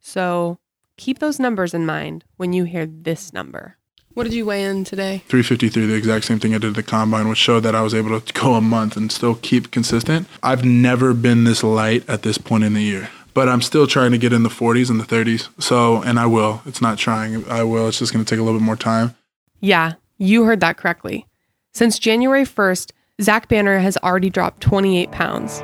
So, 0.00 0.58
keep 0.98 1.18
those 1.18 1.40
numbers 1.40 1.72
in 1.72 1.86
mind 1.86 2.26
when 2.36 2.52
you 2.52 2.64
hear 2.64 2.84
this 2.84 3.32
number. 3.32 3.78
What 4.14 4.24
did 4.24 4.32
you 4.32 4.46
weigh 4.46 4.62
in 4.62 4.84
today? 4.84 5.24
353, 5.26 5.86
the 5.86 5.94
exact 5.94 6.24
same 6.24 6.38
thing 6.38 6.54
I 6.54 6.58
did 6.58 6.68
at 6.70 6.76
the 6.76 6.84
combine, 6.84 7.28
which 7.28 7.38
showed 7.38 7.60
that 7.64 7.74
I 7.74 7.82
was 7.82 7.94
able 7.94 8.20
to 8.20 8.32
go 8.32 8.54
a 8.54 8.60
month 8.60 8.96
and 8.96 9.10
still 9.10 9.34
keep 9.42 9.72
consistent. 9.72 10.28
I've 10.42 10.64
never 10.64 11.14
been 11.14 11.42
this 11.42 11.64
light 11.64 12.08
at 12.08 12.22
this 12.22 12.38
point 12.38 12.62
in 12.62 12.74
the 12.74 12.82
year. 12.82 13.10
but 13.34 13.48
I'm 13.48 13.60
still 13.60 13.88
trying 13.88 14.12
to 14.12 14.18
get 14.18 14.32
in 14.32 14.44
the 14.44 14.48
40s 14.48 14.88
and 14.88 15.00
the 15.00 15.04
30s. 15.04 15.48
So, 15.60 16.00
and 16.02 16.20
I 16.20 16.26
will. 16.26 16.62
It's 16.66 16.80
not 16.80 16.98
trying. 16.98 17.44
I 17.48 17.64
will. 17.64 17.88
It's 17.88 17.98
just 17.98 18.12
going 18.12 18.24
to 18.24 18.28
take 18.30 18.38
a 18.38 18.44
little 18.44 18.60
bit 18.60 18.64
more 18.64 18.76
time. 18.76 19.16
Yeah, 19.60 19.94
you 20.18 20.44
heard 20.44 20.60
that 20.60 20.76
correctly. 20.76 21.26
Since 21.72 21.98
January 21.98 22.44
1st, 22.44 22.92
Zach 23.20 23.48
Banner 23.48 23.78
has 23.80 23.96
already 23.98 24.30
dropped 24.30 24.60
28 24.60 25.10
pounds. 25.10 25.60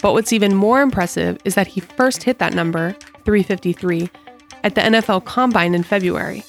But 0.00 0.14
what's 0.14 0.32
even 0.32 0.54
more 0.54 0.80
impressive 0.80 1.38
is 1.44 1.54
that 1.54 1.66
he 1.66 1.80
first 1.80 2.22
hit 2.22 2.38
that 2.38 2.54
number, 2.54 2.92
353, 3.26 4.08
at 4.64 4.74
the 4.74 4.80
NFL 4.80 5.26
Combine 5.26 5.74
in 5.74 5.82
February. 5.82 6.42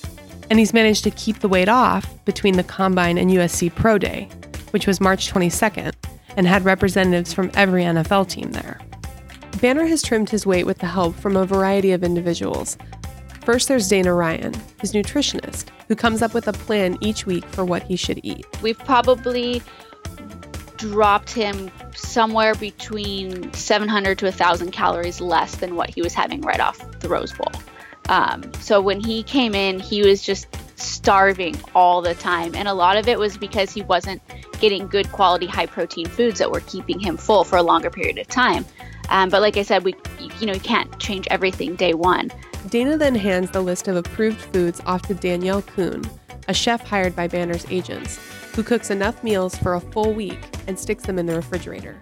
And 0.50 0.60
he's 0.60 0.74
managed 0.74 1.04
to 1.06 1.12
keep 1.12 1.40
the 1.40 1.48
weight 1.48 1.70
off 1.70 2.08
between 2.26 2.58
the 2.58 2.64
Combine 2.64 3.18
and 3.18 3.32
USC 3.32 3.74
Pro 3.74 3.98
Day, 3.98 4.30
which 4.72 4.88
was 4.88 5.02
March 5.02 5.32
22nd, 5.32 5.94
and 6.36 6.48
had 6.48 6.66
representatives 6.66 7.34
from 7.34 7.52
every 7.54 7.84
NFL 7.84 8.30
team 8.30 8.52
there. 8.52 8.80
Banner 9.62 9.86
has 9.86 10.02
trimmed 10.02 10.30
his 10.30 10.46
weight 10.46 10.66
with 10.66 10.80
the 10.80 10.88
help 10.88 11.16
from 11.16 11.38
a 11.38 11.46
variety 11.46 11.92
of 11.92 12.04
individuals. 12.04 12.78
First, 13.46 13.68
there's 13.68 13.88
Dana 13.88 14.14
Ryan, 14.14 14.54
his 14.80 14.94
nutritionist, 14.94 15.68
who 15.88 15.96
comes 15.96 16.22
up 16.22 16.34
with 16.34 16.48
a 16.48 16.54
plan 16.54 16.98
each 17.02 17.26
week 17.26 17.46
for 17.46 17.64
what 17.66 17.84
he 17.84 17.96
should 17.96 18.20
eat. 18.24 18.46
We've 18.62 18.80
probably 18.80 19.62
dropped 20.78 21.32
him 21.32 21.72
somewhere 21.96 22.56
between 22.56 23.54
700 23.54 24.18
to 24.20 24.26
1,000 24.26 24.72
calories 24.72 25.22
less 25.22 25.56
than 25.56 25.76
what 25.76 25.90
he 25.90 26.02
was 26.02 26.14
having 26.14 26.42
right 26.42 26.60
off 26.60 26.78
the 27.00 27.08
Rose 27.08 27.32
Bowl. 27.32 27.52
Um, 28.10 28.52
so 28.60 28.82
when 28.82 29.00
he 29.00 29.24
came 29.24 29.56
in, 29.56 29.80
he 29.80 30.02
was 30.02 30.22
just 30.22 30.48
starving 30.76 31.56
all 31.76 32.02
the 32.02 32.16
time. 32.16 32.54
And 32.56 32.68
a 32.68 32.74
lot 32.74 32.98
of 32.98 33.08
it 33.08 33.18
was 33.20 33.38
because 33.38 33.72
he 33.72 33.82
wasn't 33.84 34.22
getting 34.60 34.88
good 34.88 35.12
quality, 35.12 35.46
high 35.46 35.66
protein 35.66 36.08
foods 36.08 36.40
that 36.40 36.52
were 36.52 36.62
keeping 36.62 37.00
him 37.00 37.18
full 37.18 37.44
for 37.44 37.58
a 37.58 37.64
longer 37.64 37.90
period 37.90 38.18
of 38.18 38.28
time. 38.28 38.66
Um, 39.10 39.30
but 39.30 39.42
like 39.42 39.58
I 39.58 39.64
said, 39.64 39.84
we 39.84 39.96
you 40.40 40.46
know 40.46 40.54
you 40.54 40.60
can't 40.60 40.98
change 41.00 41.28
everything 41.30 41.76
day 41.76 41.94
one. 41.94 42.32
Dana 42.70 42.98
then 42.98 43.16
hands 43.16 43.52
the 43.52 43.62
list 43.62 43.88
of 43.88 43.96
approved 43.96 44.40
foods 44.40 44.82
off 44.86 45.02
to 45.04 45.14
Danielle 45.14 45.62
Kuhn, 45.62 46.02
a 46.48 46.54
chef 46.54 46.82
hired 46.86 47.16
by 47.16 47.28
Banner's 47.28 47.66
agents, 47.70 48.18
who 48.56 48.64
cooks 48.64 48.90
enough 48.90 49.22
meals 49.24 49.56
for 49.58 49.76
a 49.76 49.82
full 49.82 50.14
week 50.14 50.40
and 50.68 50.80
sticks 50.80 51.04
them 51.04 51.20
in 51.20 51.26
the 51.26 51.36
refrigerator. 51.36 52.00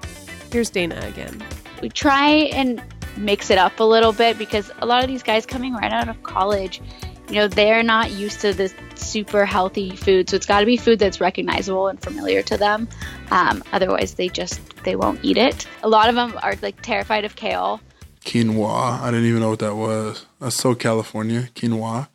Here's 0.51 0.69
Dana 0.69 0.99
again. 1.03 1.43
We 1.81 1.89
try 1.89 2.29
and 2.53 2.81
mix 3.17 3.49
it 3.49 3.57
up 3.57 3.79
a 3.79 3.83
little 3.83 4.13
bit 4.13 4.37
because 4.37 4.71
a 4.79 4.85
lot 4.85 5.03
of 5.03 5.09
these 5.09 5.23
guys 5.23 5.45
coming 5.45 5.73
right 5.73 5.91
out 5.91 6.09
of 6.09 6.21
college, 6.23 6.81
you 7.27 7.35
know, 7.35 7.47
they're 7.47 7.83
not 7.83 8.11
used 8.11 8.41
to 8.41 8.53
this 8.53 8.73
super 8.95 9.45
healthy 9.45 9.95
food. 9.95 10.29
So 10.29 10.35
it's 10.35 10.45
got 10.45 10.59
to 10.59 10.65
be 10.65 10.77
food 10.77 10.99
that's 10.99 11.21
recognizable 11.21 11.87
and 11.87 12.01
familiar 12.01 12.41
to 12.43 12.57
them. 12.57 12.87
Um, 13.31 13.63
otherwise, 13.71 14.15
they 14.15 14.29
just 14.29 14.59
they 14.83 14.95
won't 14.95 15.19
eat 15.23 15.37
it. 15.37 15.67
A 15.83 15.89
lot 15.89 16.09
of 16.09 16.15
them 16.15 16.37
are 16.41 16.55
like 16.61 16.81
terrified 16.81 17.25
of 17.25 17.35
kale. 17.35 17.81
Quinoa. 18.25 18.99
I 19.01 19.11
didn't 19.11 19.25
even 19.25 19.41
know 19.41 19.49
what 19.49 19.59
that 19.59 19.75
was. 19.75 20.25
That's 20.39 20.55
so 20.55 20.75
California. 20.75 21.49
Quinoa. 21.55 22.07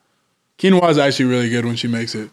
Quinoa 0.59 0.91
is 0.91 0.99
actually 0.99 1.27
really 1.27 1.51
good 1.51 1.65
when 1.65 1.77
she 1.77 1.89
makes 1.89 2.15
it. 2.15 2.31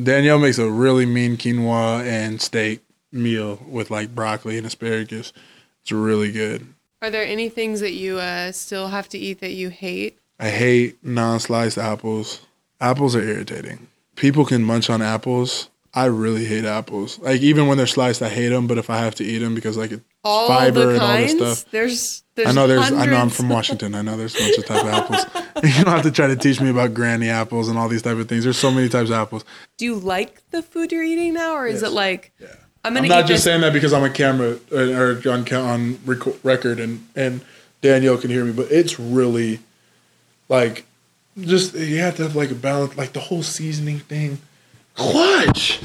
Danielle 0.00 0.40
makes 0.40 0.58
a 0.58 0.68
really 0.68 1.06
mean 1.06 1.36
quinoa 1.36 2.04
and 2.04 2.42
steak 2.42 2.80
meal 3.12 3.60
with 3.68 3.90
like 3.90 4.14
broccoli 4.14 4.58
and 4.58 4.66
asparagus. 4.66 5.32
It's 5.82 5.92
really 5.92 6.32
good. 6.32 6.73
Are 7.04 7.10
there 7.10 7.26
any 7.26 7.50
things 7.50 7.80
that 7.80 7.92
you 7.92 8.18
uh, 8.18 8.50
still 8.52 8.88
have 8.88 9.10
to 9.10 9.18
eat 9.18 9.40
that 9.40 9.52
you 9.52 9.68
hate? 9.68 10.18
I 10.40 10.48
hate 10.48 10.96
non-sliced 11.04 11.76
apples. 11.76 12.40
Apples 12.80 13.14
are 13.14 13.20
irritating. 13.20 13.88
People 14.16 14.46
can 14.46 14.64
munch 14.64 14.88
on 14.88 15.02
apples. 15.02 15.68
I 15.92 16.06
really 16.06 16.46
hate 16.46 16.64
apples. 16.64 17.18
Like 17.18 17.42
even 17.42 17.66
when 17.66 17.76
they're 17.76 17.86
sliced, 17.86 18.22
I 18.22 18.30
hate 18.30 18.48
them. 18.48 18.66
But 18.66 18.78
if 18.78 18.88
I 18.88 19.00
have 19.00 19.14
to 19.16 19.24
eat 19.24 19.40
them 19.40 19.54
because 19.54 19.76
like 19.76 19.92
it's 19.92 20.02
All 20.24 20.48
fiber 20.48 20.92
and 20.92 21.02
all 21.02 21.16
this 21.18 21.32
stuff, 21.32 21.70
There's, 21.70 22.24
there's 22.36 22.48
I 22.48 22.52
know 22.52 22.66
there's. 22.66 22.90
I 22.90 23.04
know 23.04 23.16
I'm 23.16 23.28
from 23.28 23.50
Washington. 23.50 23.94
I 23.94 24.00
know 24.00 24.16
there's 24.16 24.34
a 24.34 24.38
bunch 24.38 24.56
of 24.56 24.64
type 24.64 24.84
of 24.84 24.88
apples. 24.94 25.44
you 25.76 25.84
don't 25.84 25.92
have 25.92 26.04
to 26.04 26.10
try 26.10 26.28
to 26.28 26.36
teach 26.36 26.58
me 26.58 26.70
about 26.70 26.94
granny 26.94 27.28
apples 27.28 27.68
and 27.68 27.76
all 27.76 27.90
these 27.90 28.00
type 28.00 28.16
of 28.16 28.30
things. 28.30 28.44
There's 28.44 28.56
so 28.56 28.70
many 28.70 28.88
types 28.88 29.10
of 29.10 29.16
apples. 29.16 29.44
Do 29.76 29.84
you 29.84 29.96
like 29.96 30.42
the 30.52 30.62
food 30.62 30.90
you're 30.90 31.04
eating 31.04 31.34
now, 31.34 31.52
or 31.52 31.66
is 31.66 31.82
it 31.82 31.92
like 31.92 32.32
I'm 32.84 32.96
I'm 32.96 33.08
not 33.08 33.20
just 33.22 33.28
this? 33.28 33.44
saying 33.44 33.62
that 33.62 33.72
because 33.72 33.92
I'm 33.92 34.02
on 34.02 34.12
camera 34.12 34.58
uh, 34.70 34.76
or 34.76 35.22
on 35.28 35.50
on 35.52 35.98
record 36.06 36.78
and 36.78 37.06
and 37.16 37.40
Danielle 37.80 38.18
can 38.18 38.30
hear 38.30 38.44
me, 38.44 38.52
but 38.52 38.70
it's 38.70 39.00
really 39.00 39.60
like 40.48 40.84
just 41.40 41.74
you 41.74 41.98
have 42.00 42.16
to 42.16 42.24
have 42.24 42.36
like 42.36 42.50
a 42.50 42.54
balance, 42.54 42.96
like 42.96 43.12
the 43.12 43.20
whole 43.20 43.42
seasoning 43.42 44.00
thing. 44.00 44.38
Clutch. 44.94 45.80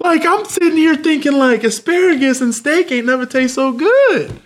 Like 0.00 0.26
I'm 0.26 0.44
sitting 0.44 0.76
here 0.76 0.96
thinking 0.96 1.38
like 1.38 1.62
asparagus 1.62 2.40
and 2.40 2.52
steak 2.52 2.90
ain't 2.90 3.06
never 3.06 3.24
taste 3.24 3.54
so 3.54 3.72
good. 3.72 4.40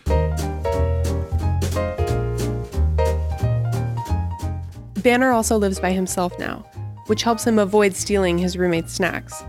Banner 5.02 5.30
also 5.30 5.56
lives 5.56 5.80
by 5.80 5.92
himself 5.92 6.38
now, 6.38 6.66
which 7.06 7.22
helps 7.22 7.46
him 7.46 7.58
avoid 7.58 7.94
stealing 7.94 8.38
his 8.38 8.58
roommate's 8.58 8.92
snacks, 8.92 9.44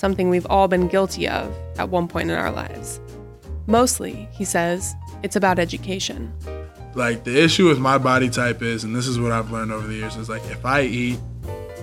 something 0.00 0.30
we've 0.30 0.46
all 0.46 0.66
been 0.66 0.88
guilty 0.88 1.28
of 1.28 1.54
at 1.78 1.90
one 1.90 2.08
point 2.08 2.30
in 2.30 2.36
our 2.36 2.50
lives. 2.50 2.98
Mostly, 3.66 4.26
he 4.32 4.46
says, 4.46 4.94
it's 5.22 5.36
about 5.36 5.58
education. 5.58 6.32
like 6.94 7.24
the 7.24 7.38
issue 7.38 7.68
with 7.68 7.78
my 7.78 7.98
body 7.98 8.30
type 8.30 8.62
is, 8.62 8.82
and 8.82 8.96
this 8.96 9.06
is 9.06 9.20
what 9.20 9.30
I've 9.30 9.50
learned 9.50 9.72
over 9.72 9.86
the 9.86 9.94
years, 9.94 10.16
is 10.16 10.28
like 10.28 10.44
if 10.46 10.64
I 10.64 10.82
eat, 10.82 11.20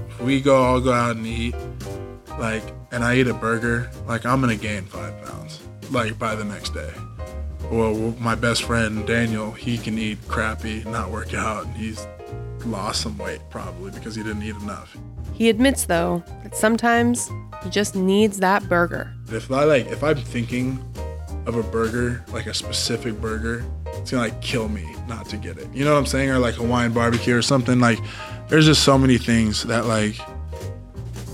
if 0.09 0.19
we 0.19 0.41
go 0.41 0.57
all 0.57 0.81
go 0.81 0.91
out 0.91 1.15
and 1.15 1.25
eat, 1.25 1.55
like, 2.39 2.63
and 2.91 3.03
I 3.03 3.15
eat 3.17 3.27
a 3.27 3.33
burger, 3.33 3.89
like 4.07 4.25
I'm 4.25 4.41
gonna 4.41 4.55
gain 4.55 4.83
five 4.85 5.23
pounds, 5.23 5.61
like 5.91 6.17
by 6.17 6.35
the 6.35 6.43
next 6.43 6.73
day. 6.73 6.91
Well, 7.71 8.15
my 8.19 8.35
best 8.35 8.63
friend 8.63 9.05
Daniel, 9.05 9.51
he 9.51 9.77
can 9.77 9.97
eat 9.97 10.17
crappy, 10.27 10.83
not 10.85 11.11
work 11.11 11.33
out, 11.33 11.65
and 11.65 11.75
he's 11.75 12.05
lost 12.65 13.01
some 13.01 13.17
weight 13.17 13.41
probably 13.49 13.91
because 13.91 14.15
he 14.15 14.23
didn't 14.23 14.43
eat 14.43 14.55
enough. 14.55 14.97
He 15.33 15.49
admits, 15.49 15.85
though, 15.85 16.23
that 16.43 16.55
sometimes 16.55 17.29
he 17.63 17.69
just 17.69 17.95
needs 17.95 18.39
that 18.39 18.67
burger. 18.67 19.13
If 19.29 19.51
I 19.51 19.63
like, 19.65 19.87
if 19.87 20.03
I'm 20.03 20.15
thinking 20.15 20.83
of 21.45 21.55
a 21.55 21.63
burger, 21.63 22.23
like 22.31 22.47
a 22.47 22.53
specific 22.53 23.19
burger, 23.21 23.63
it's 23.93 24.11
gonna 24.11 24.23
like 24.23 24.41
kill 24.41 24.67
me 24.67 24.95
not 25.07 25.27
to 25.29 25.37
get 25.37 25.57
it. 25.57 25.67
You 25.73 25.85
know 25.85 25.93
what 25.93 25.99
I'm 25.99 26.05
saying? 26.05 26.29
Or 26.29 26.39
like 26.39 26.55
Hawaiian 26.55 26.93
barbecue 26.93 27.35
or 27.35 27.41
something. 27.41 27.79
Like, 27.79 27.99
there's 28.47 28.65
just 28.65 28.83
so 28.83 28.97
many 28.97 29.17
things 29.17 29.63
that 29.63 29.85
like, 29.85 30.17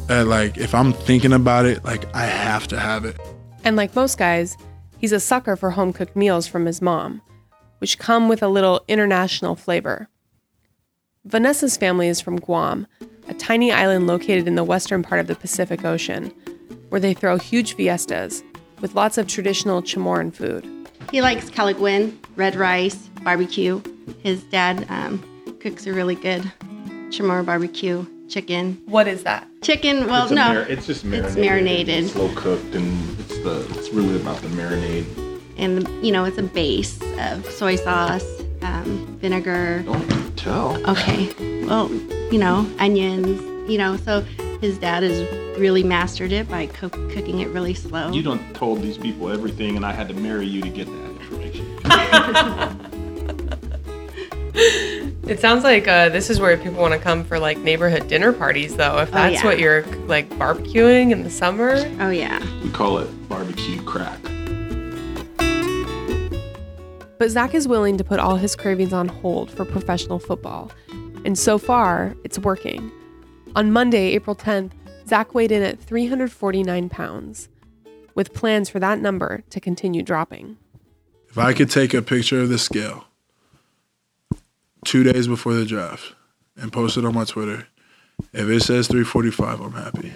that 0.07 0.27
like, 0.27 0.57
if 0.57 0.75
I'm 0.75 0.93
thinking 0.93 1.33
about 1.33 1.65
it, 1.65 1.83
like 1.83 2.13
I 2.15 2.25
have 2.25 2.67
to 2.67 2.79
have 2.79 3.05
it. 3.05 3.19
And 3.63 3.75
like 3.75 3.95
most 3.95 4.17
guys, 4.17 4.57
he's 4.97 5.12
a 5.12 5.19
sucker 5.19 5.55
for 5.55 5.71
home 5.71 5.93
cooked 5.93 6.15
meals 6.15 6.47
from 6.47 6.65
his 6.65 6.81
mom, 6.81 7.21
which 7.79 7.97
come 7.97 8.27
with 8.27 8.43
a 8.43 8.47
little 8.47 8.83
international 8.88 9.55
flavor. 9.55 10.09
Vanessa's 11.25 11.77
family 11.77 12.09
is 12.09 12.19
from 12.19 12.38
Guam, 12.38 12.86
a 13.29 13.33
tiny 13.33 13.71
island 13.71 14.07
located 14.07 14.45
in 14.47 14.55
the 14.55 14.63
western 14.63 15.03
part 15.03 15.21
of 15.21 15.27
the 15.27 15.36
Pacific 15.36 15.86
Ocean, 15.86 16.33
where 16.89 16.99
they 16.99 17.13
throw 17.13 17.38
huge 17.38 17.75
fiestas 17.75 18.43
with 18.81 18.93
lots 18.93 19.17
of 19.17 19.25
traditional 19.27 19.81
Chamorro 19.81 20.33
food. 20.33 20.67
He 21.12 21.21
likes 21.21 21.49
kelaguen, 21.49 22.17
red 22.36 22.55
rice, 22.55 22.95
barbecue. 23.23 23.81
His 24.21 24.43
dad 24.43 24.86
um, 24.89 25.23
cooks 25.62 25.86
a 25.88 25.93
really 25.93 26.15
good 26.15 26.41
chamorro 27.09 27.45
barbecue 27.45 28.05
chicken. 28.27 28.81
What 28.88 29.07
is 29.07 29.23
that? 29.23 29.47
Chicken, 29.62 30.07
well, 30.07 30.23
it's 30.23 30.31
no, 30.31 30.53
mar- 30.53 30.65
it's 30.67 30.86
just 30.88 31.05
marinated. 31.05 31.38
it's 31.38 31.45
marinated. 31.47 32.09
slow 32.09 32.36
cooked, 32.36 32.75
and 32.75 33.19
it's 33.19 33.38
the. 33.39 33.65
It's 33.77 33.89
really 33.91 34.17
about 34.19 34.38
the 34.41 34.47
marinade. 34.49 35.05
and 35.57 35.88
you 36.05 36.12
know 36.12 36.25
it's 36.25 36.38
a 36.38 36.43
base 36.43 36.99
of 37.19 37.45
soy 37.45 37.75
sauce, 37.75 38.25
um, 38.63 39.17
vinegar. 39.19 39.84
Don't 39.84 40.38
tell. 40.38 40.89
Okay, 40.89 41.34
well, 41.65 41.91
you 42.32 42.38
know, 42.38 42.69
onions. 42.80 43.41
You 43.69 43.78
know, 43.78 43.97
so 43.97 44.21
his 44.62 44.78
dad 44.78 45.04
has 45.04 45.28
really 45.58 45.84
mastered 45.84 46.32
it 46.32 46.49
by 46.49 46.67
co- 46.67 46.89
cooking 46.89 47.39
it 47.39 47.47
really 47.49 47.73
slow. 47.73 48.12
You 48.12 48.23
don't 48.23 48.54
told 48.56 48.82
these 48.82 48.97
people 48.97 49.30
everything, 49.30 49.76
and 49.76 49.86
I 49.86 49.93
had 49.93 50.08
to 50.10 50.13
marry 50.13 50.45
you 50.45 50.62
to 50.62 50.69
get 50.69 50.88
that 50.88 51.10
information. 51.21 52.80
It 55.26 55.39
sounds 55.39 55.63
like 55.63 55.88
uh, 55.88 56.10
this 56.10 56.30
is 56.30 56.41
where 56.41 56.58
people 56.58 56.82
want 56.82 56.93
to 56.93 56.99
come 56.99 57.23
for 57.23 57.39
like 57.39 57.58
neighborhood 57.58 58.10
dinner 58.10 58.34
parties, 58.34 58.76
though. 58.76 58.99
If 58.99 59.12
that's 59.12 59.36
yeah. 59.36 59.45
what 59.45 59.58
you're 59.58 59.84
like 60.06 60.30
barbecuing 60.32 61.12
in 61.12 61.23
the 61.23 61.30
summer, 61.30 61.76
oh 62.02 62.10
yeah. 62.10 62.45
we 62.62 62.69
call 62.69 62.97
it 62.97 63.30
barbecue 63.30 63.82
crack. 63.84 64.19
But 67.23 67.31
Zach 67.31 67.53
is 67.53 67.69
willing 67.69 67.97
to 67.99 68.03
put 68.03 68.19
all 68.19 68.36
his 68.36 68.53
cravings 68.53 68.91
on 68.91 69.07
hold 69.07 69.49
for 69.49 69.63
professional 69.63 70.19
football. 70.19 70.69
And 71.23 71.39
so 71.39 71.57
far, 71.57 72.17
it's 72.25 72.38
working. 72.38 72.91
On 73.55 73.71
Monday, 73.71 74.12
April 74.12 74.36
10th, 74.36 74.71
Zach 75.07 75.33
weighed 75.33 75.49
in 75.49 75.63
at 75.63 75.79
349 75.79 76.89
pounds, 76.89 77.47
with 78.13 78.33
plans 78.33 78.67
for 78.67 78.81
that 78.81 78.99
number 78.99 79.41
to 79.51 79.62
continue 79.62 80.03
dropping. 80.03 80.57
If 81.29 81.38
I 81.38 81.53
could 81.53 81.69
take 81.69 81.93
a 81.93 82.01
picture 82.01 82.41
of 82.41 82.49
the 82.49 82.57
scale 82.57 83.05
two 84.83 85.03
days 85.03 85.25
before 85.25 85.53
the 85.53 85.63
draft 85.63 86.15
and 86.57 86.73
post 86.73 86.97
it 86.97 87.05
on 87.05 87.13
my 87.13 87.23
Twitter, 87.23 87.69
if 88.33 88.49
it 88.49 88.63
says 88.63 88.89
345, 88.89 89.62
I'm 89.62 89.71
happy. 89.71 90.12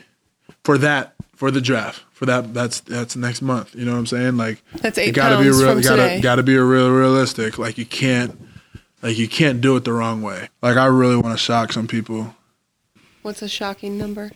For 0.65 0.77
that 0.79 1.15
for 1.38 1.52
the 1.52 1.62
draft. 1.62 2.04
For 2.12 2.26
that, 2.26 2.54
that's 2.54 2.82
that's 2.82 3.15
next 3.15 3.41
month. 3.43 3.76
You 3.76 3.86
know 3.86 3.91
what 3.91 4.00
I'm 4.00 4.06
saying? 4.08 4.38
Like 4.38 4.63
That's 4.82 4.97
you 4.97 5.04
eight 5.06 5.13
gotta 5.13 5.38
be 5.38 5.50
real. 5.50 5.78
You 5.78 5.84
gotta 5.84 6.02
today. 6.02 6.19
gotta 6.19 6.43
be 6.43 6.56
a 6.56 6.63
real 6.63 6.89
realistic. 6.89 7.60
Like 7.60 7.78
you 7.78 7.86
can't 7.86 8.41
like 9.04 9.17
you 9.17 9.28
can't 9.30 9.62
do 9.62 9.76
it 9.76 9.84
the 9.84 9.93
wrong 9.93 10.23
way. 10.23 10.50
Like 10.63 10.78
I 10.78 10.88
really 10.88 11.15
want 11.15 11.38
to 11.38 11.38
shock 11.38 11.71
some 11.71 11.88
people. 11.88 12.36
What's 13.21 13.43
a 13.43 13.47
shocking 13.47 14.00
number? 14.00 14.32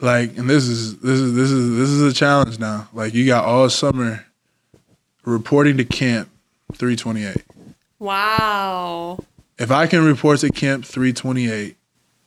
Like 0.00 0.38
and 0.38 0.48
this 0.48 0.64
is 0.68 0.98
this 1.00 1.18
is 1.18 1.34
this 1.34 1.50
is 1.50 1.76
this 1.76 1.88
is 1.88 2.02
a 2.02 2.14
challenge 2.14 2.60
now. 2.60 2.88
Like 2.92 3.12
you 3.12 3.26
got 3.26 3.44
all 3.44 3.68
summer 3.68 4.24
reporting 5.24 5.76
to 5.78 5.84
camp 5.84 6.28
328. 6.74 7.44
Wow. 7.98 9.18
If 9.58 9.72
I 9.72 9.88
can 9.88 10.04
report 10.04 10.40
to 10.40 10.50
camp 10.50 10.84
328 10.84 11.76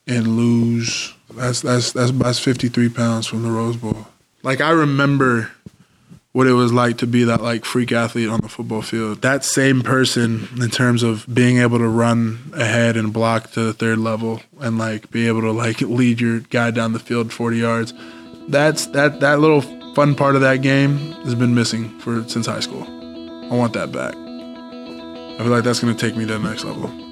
and 0.08 0.36
lose, 0.36 1.14
that's 1.34 1.62
that's 1.62 1.92
that's 1.92 2.12
that's 2.12 2.40
53 2.40 2.90
pounds 2.90 3.28
from 3.28 3.44
the 3.44 3.52
Rose 3.52 3.78
Bowl. 3.78 4.08
Like 4.44 4.62
I 4.62 4.72
remember 4.72 5.52
what 6.32 6.48
it 6.48 6.54
was 6.54 6.72
like 6.72 7.00
to 7.00 7.08
be 7.08 7.24
that 7.24 7.42
like 7.42 7.66
freak 7.66 7.92
athlete 7.92 8.30
on 8.30 8.40
the 8.42 8.50
football 8.50 8.82
field. 8.82 9.22
That 9.24 9.44
same 9.44 9.82
person 9.82 10.48
in 10.62 10.70
terms 10.70 11.02
of 11.02 11.26
being 11.34 11.58
able 11.58 11.80
to 11.80 11.88
run 11.88 12.52
ahead 12.54 12.96
and 12.96 13.12
block 13.12 13.52
to 13.54 13.64
the 13.64 13.74
third 13.74 13.98
level 13.98 14.42
and 14.60 14.78
like 14.78 15.10
be 15.10 15.28
able 15.28 15.42
to 15.42 15.52
like 15.52 15.82
lead 15.82 16.22
your 16.22 16.42
guy 16.42 16.72
down 16.72 16.94
the 16.94 17.00
field 17.00 17.34
40 17.34 17.58
yards. 17.58 17.94
That's 18.48 18.86
that 18.88 19.20
that 19.20 19.40
little 19.40 19.62
fun 19.96 20.14
part 20.16 20.36
of 20.36 20.42
that 20.42 20.62
game 20.62 20.98
has 21.24 21.34
been 21.34 21.56
missing 21.56 21.98
for 22.00 22.28
since 22.30 22.46
high 22.46 22.60
school. 22.60 22.84
I 23.52 23.56
want 23.56 23.74
that 23.74 23.92
back. 23.92 24.16
I 24.16 25.44
feel 25.44 25.52
like 25.52 25.64
that's 25.64 25.80
going 25.80 25.96
to 25.96 26.00
take 26.00 26.16
me 26.16 26.26
to 26.26 26.38
the 26.38 26.40
next 26.40 26.64
level. 26.64 27.07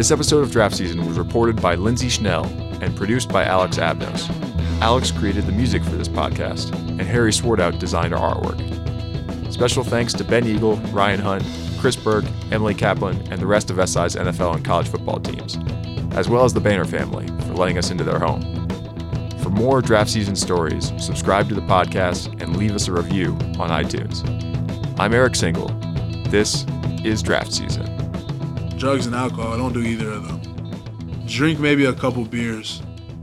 This 0.00 0.10
episode 0.10 0.40
of 0.40 0.50
Draft 0.50 0.76
Season 0.76 1.06
was 1.06 1.18
reported 1.18 1.60
by 1.60 1.74
Lindsay 1.74 2.08
Schnell 2.08 2.46
and 2.80 2.96
produced 2.96 3.28
by 3.28 3.44
Alex 3.44 3.76
Abnos. 3.76 4.30
Alex 4.80 5.10
created 5.10 5.44
the 5.44 5.52
music 5.52 5.84
for 5.84 5.90
this 5.90 6.08
podcast, 6.08 6.72
and 6.72 7.02
Harry 7.02 7.32
Swartout 7.32 7.78
designed 7.78 8.14
our 8.14 8.34
artwork. 8.34 9.52
Special 9.52 9.84
thanks 9.84 10.14
to 10.14 10.24
Ben 10.24 10.46
Eagle, 10.46 10.76
Ryan 10.86 11.20
Hunt, 11.20 11.44
Chris 11.80 11.96
Berg, 11.96 12.24
Emily 12.50 12.74
Kaplan, 12.74 13.30
and 13.30 13.42
the 13.42 13.46
rest 13.46 13.70
of 13.70 13.76
SI's 13.76 14.16
NFL 14.16 14.56
and 14.56 14.64
college 14.64 14.88
football 14.88 15.20
teams, 15.20 15.58
as 16.16 16.30
well 16.30 16.46
as 16.46 16.54
the 16.54 16.60
Banner 16.60 16.86
family 16.86 17.26
for 17.44 17.52
letting 17.52 17.76
us 17.76 17.90
into 17.90 18.02
their 18.02 18.18
home. 18.18 18.40
For 19.42 19.50
more 19.50 19.82
draft 19.82 20.08
season 20.08 20.34
stories, 20.34 20.94
subscribe 20.96 21.50
to 21.50 21.54
the 21.54 21.60
podcast 21.60 22.40
and 22.40 22.56
leave 22.56 22.74
us 22.74 22.88
a 22.88 22.92
review 22.92 23.32
on 23.58 23.68
iTunes. 23.68 24.24
I'm 24.98 25.12
Eric 25.12 25.36
Single. 25.36 25.68
This 26.30 26.64
is 27.04 27.22
Draft 27.22 27.52
Season. 27.52 27.99
Drugs 28.80 29.04
and 29.04 29.14
alcohol. 29.14 29.52
I 29.52 29.58
don't 29.58 29.74
do 29.74 29.82
either 29.82 30.10
of 30.10 30.26
them. 30.26 31.26
Drink 31.26 31.60
maybe 31.60 31.84
a 31.84 31.92
couple 31.92 32.24
beers 32.24 32.80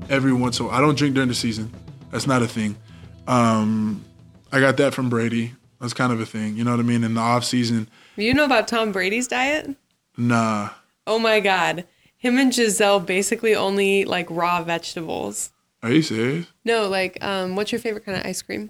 every 0.07 0.31
once 0.31 0.59
in 0.59 0.65
a 0.65 0.69
while. 0.69 0.77
I 0.77 0.81
don't 0.81 0.95
drink 0.95 1.15
during 1.15 1.29
the 1.29 1.35
season. 1.35 1.73
That's 2.11 2.27
not 2.27 2.43
a 2.43 2.47
thing. 2.47 2.75
Um, 3.27 4.05
I 4.51 4.59
got 4.59 4.77
that 4.77 4.93
from 4.93 5.09
Brady. 5.09 5.53
That's 5.81 5.93
kind 5.93 6.13
of 6.13 6.21
a 6.21 6.27
thing. 6.27 6.55
You 6.57 6.63
know 6.63 6.71
what 6.71 6.79
I 6.79 6.83
mean? 6.83 7.03
In 7.03 7.15
the 7.15 7.21
off 7.21 7.43
season, 7.43 7.89
You 8.15 8.35
know 8.35 8.45
about 8.45 8.67
Tom 8.67 8.91
Brady's 8.91 9.27
diet? 9.27 9.75
nah. 10.15 10.69
Oh 11.07 11.17
my 11.19 11.39
God. 11.39 11.85
Him 12.17 12.37
and 12.37 12.51
Gisele 12.53 12.99
basically 12.99 13.55
only 13.55 14.01
eat 14.01 14.07
like 14.07 14.27
raw 14.29 14.61
vegetables. 14.61 15.51
Are 15.81 15.89
you 15.91 16.01
serious? 16.03 16.45
No, 16.65 16.87
like, 16.87 17.17
um, 17.23 17.55
what's 17.55 17.71
your 17.71 17.79
favorite 17.79 18.05
kind 18.05 18.17
of 18.17 18.25
ice 18.25 18.41
cream? 18.41 18.69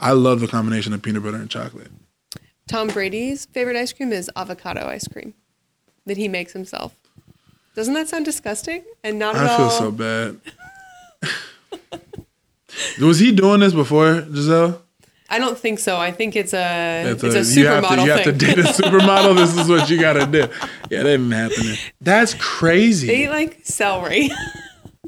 I 0.00 0.12
love 0.12 0.40
the 0.40 0.48
combination 0.48 0.92
of 0.92 1.02
peanut 1.02 1.22
butter 1.22 1.36
and 1.36 1.50
chocolate. 1.50 1.90
Tom 2.66 2.88
Brady's 2.88 3.46
favorite 3.46 3.76
ice 3.76 3.92
cream 3.92 4.12
is 4.12 4.30
avocado 4.36 4.86
ice 4.86 5.06
cream 5.08 5.34
that 6.06 6.16
he 6.16 6.28
makes 6.28 6.52
himself. 6.52 6.94
Doesn't 7.74 7.94
that 7.94 8.08
sound 8.08 8.24
disgusting? 8.24 8.84
And 9.02 9.18
not 9.18 9.36
at 9.36 9.42
I 9.46 9.56
feel 9.56 9.66
all. 9.66 9.70
so 9.70 9.90
bad. 9.90 10.40
Was 13.00 13.18
he 13.18 13.32
doing 13.32 13.60
this 13.60 13.72
before, 13.72 14.22
Gisele? 14.22 14.80
I 15.28 15.38
don't 15.38 15.58
think 15.58 15.78
so. 15.78 15.96
I 15.96 16.10
think 16.12 16.36
it's 16.36 16.52
a 16.52 17.04
it's, 17.10 17.22
a- 17.22 17.26
a, 17.28 17.42
you 17.60 17.66
have 17.66 17.82
to 17.84 17.88
supermodel 17.88 18.04
you 18.04 18.10
have 18.10 18.22
to 18.24 18.32
thing. 18.32 18.38
date 18.38 18.58
a 18.58 18.62
supermodel. 18.68 19.36
this 19.36 19.56
is 19.56 19.68
what 19.68 19.88
you 19.90 20.00
got 20.00 20.12
to 20.14 20.26
do. 20.26 20.38
Yeah, 20.90 21.02
that 21.02 21.04
didn't 21.04 21.30
happen. 21.30 21.74
That's 22.00 22.34
crazy. 22.34 23.06
they 23.06 23.28
like 23.28 23.60
celery 23.64 24.30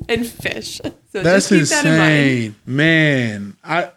and 0.09 0.27
fish. 0.27 0.81
So 1.16 1.23
That's 1.23 1.49
just 1.49 1.73
keep 1.73 1.83
that 1.83 1.87
in 1.87 1.99
mind. 1.99 2.12
insane, 2.29 2.55
man. 2.66 3.57
I 3.64 3.85
I 3.85 3.90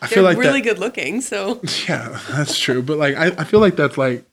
They're 0.00 0.08
feel 0.08 0.22
like 0.22 0.38
really 0.38 0.62
that, 0.62 0.68
good 0.70 0.78
looking. 0.78 1.20
So 1.20 1.60
Yeah, 1.88 2.18
that's 2.30 2.58
true. 2.58 2.80
But 2.82 2.96
like, 2.96 3.14
I, 3.14 3.26
I 3.36 3.44
feel 3.44 3.60
like 3.60 3.76
that's 3.76 3.98
like, 3.98 4.24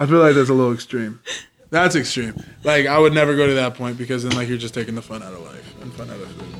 I 0.00 0.06
feel 0.06 0.18
like 0.18 0.34
that's 0.34 0.48
a 0.50 0.54
little 0.54 0.72
extreme. 0.72 1.20
That's 1.70 1.94
extreme. 1.94 2.34
Like, 2.64 2.86
I 2.86 2.98
would 2.98 3.12
never 3.12 3.36
go 3.36 3.46
to 3.46 3.54
that 3.54 3.74
point 3.74 3.96
because 3.96 4.24
then 4.24 4.32
like 4.32 4.48
you're 4.48 4.58
just 4.58 4.74
taking 4.74 4.96
the 4.96 5.02
fun 5.02 5.22
out 5.22 5.34
of 5.34 5.40
life 5.42 5.80
and 5.82 5.92
fun 5.92 6.10
out 6.10 6.16
of 6.18 6.32
food. 6.32 6.51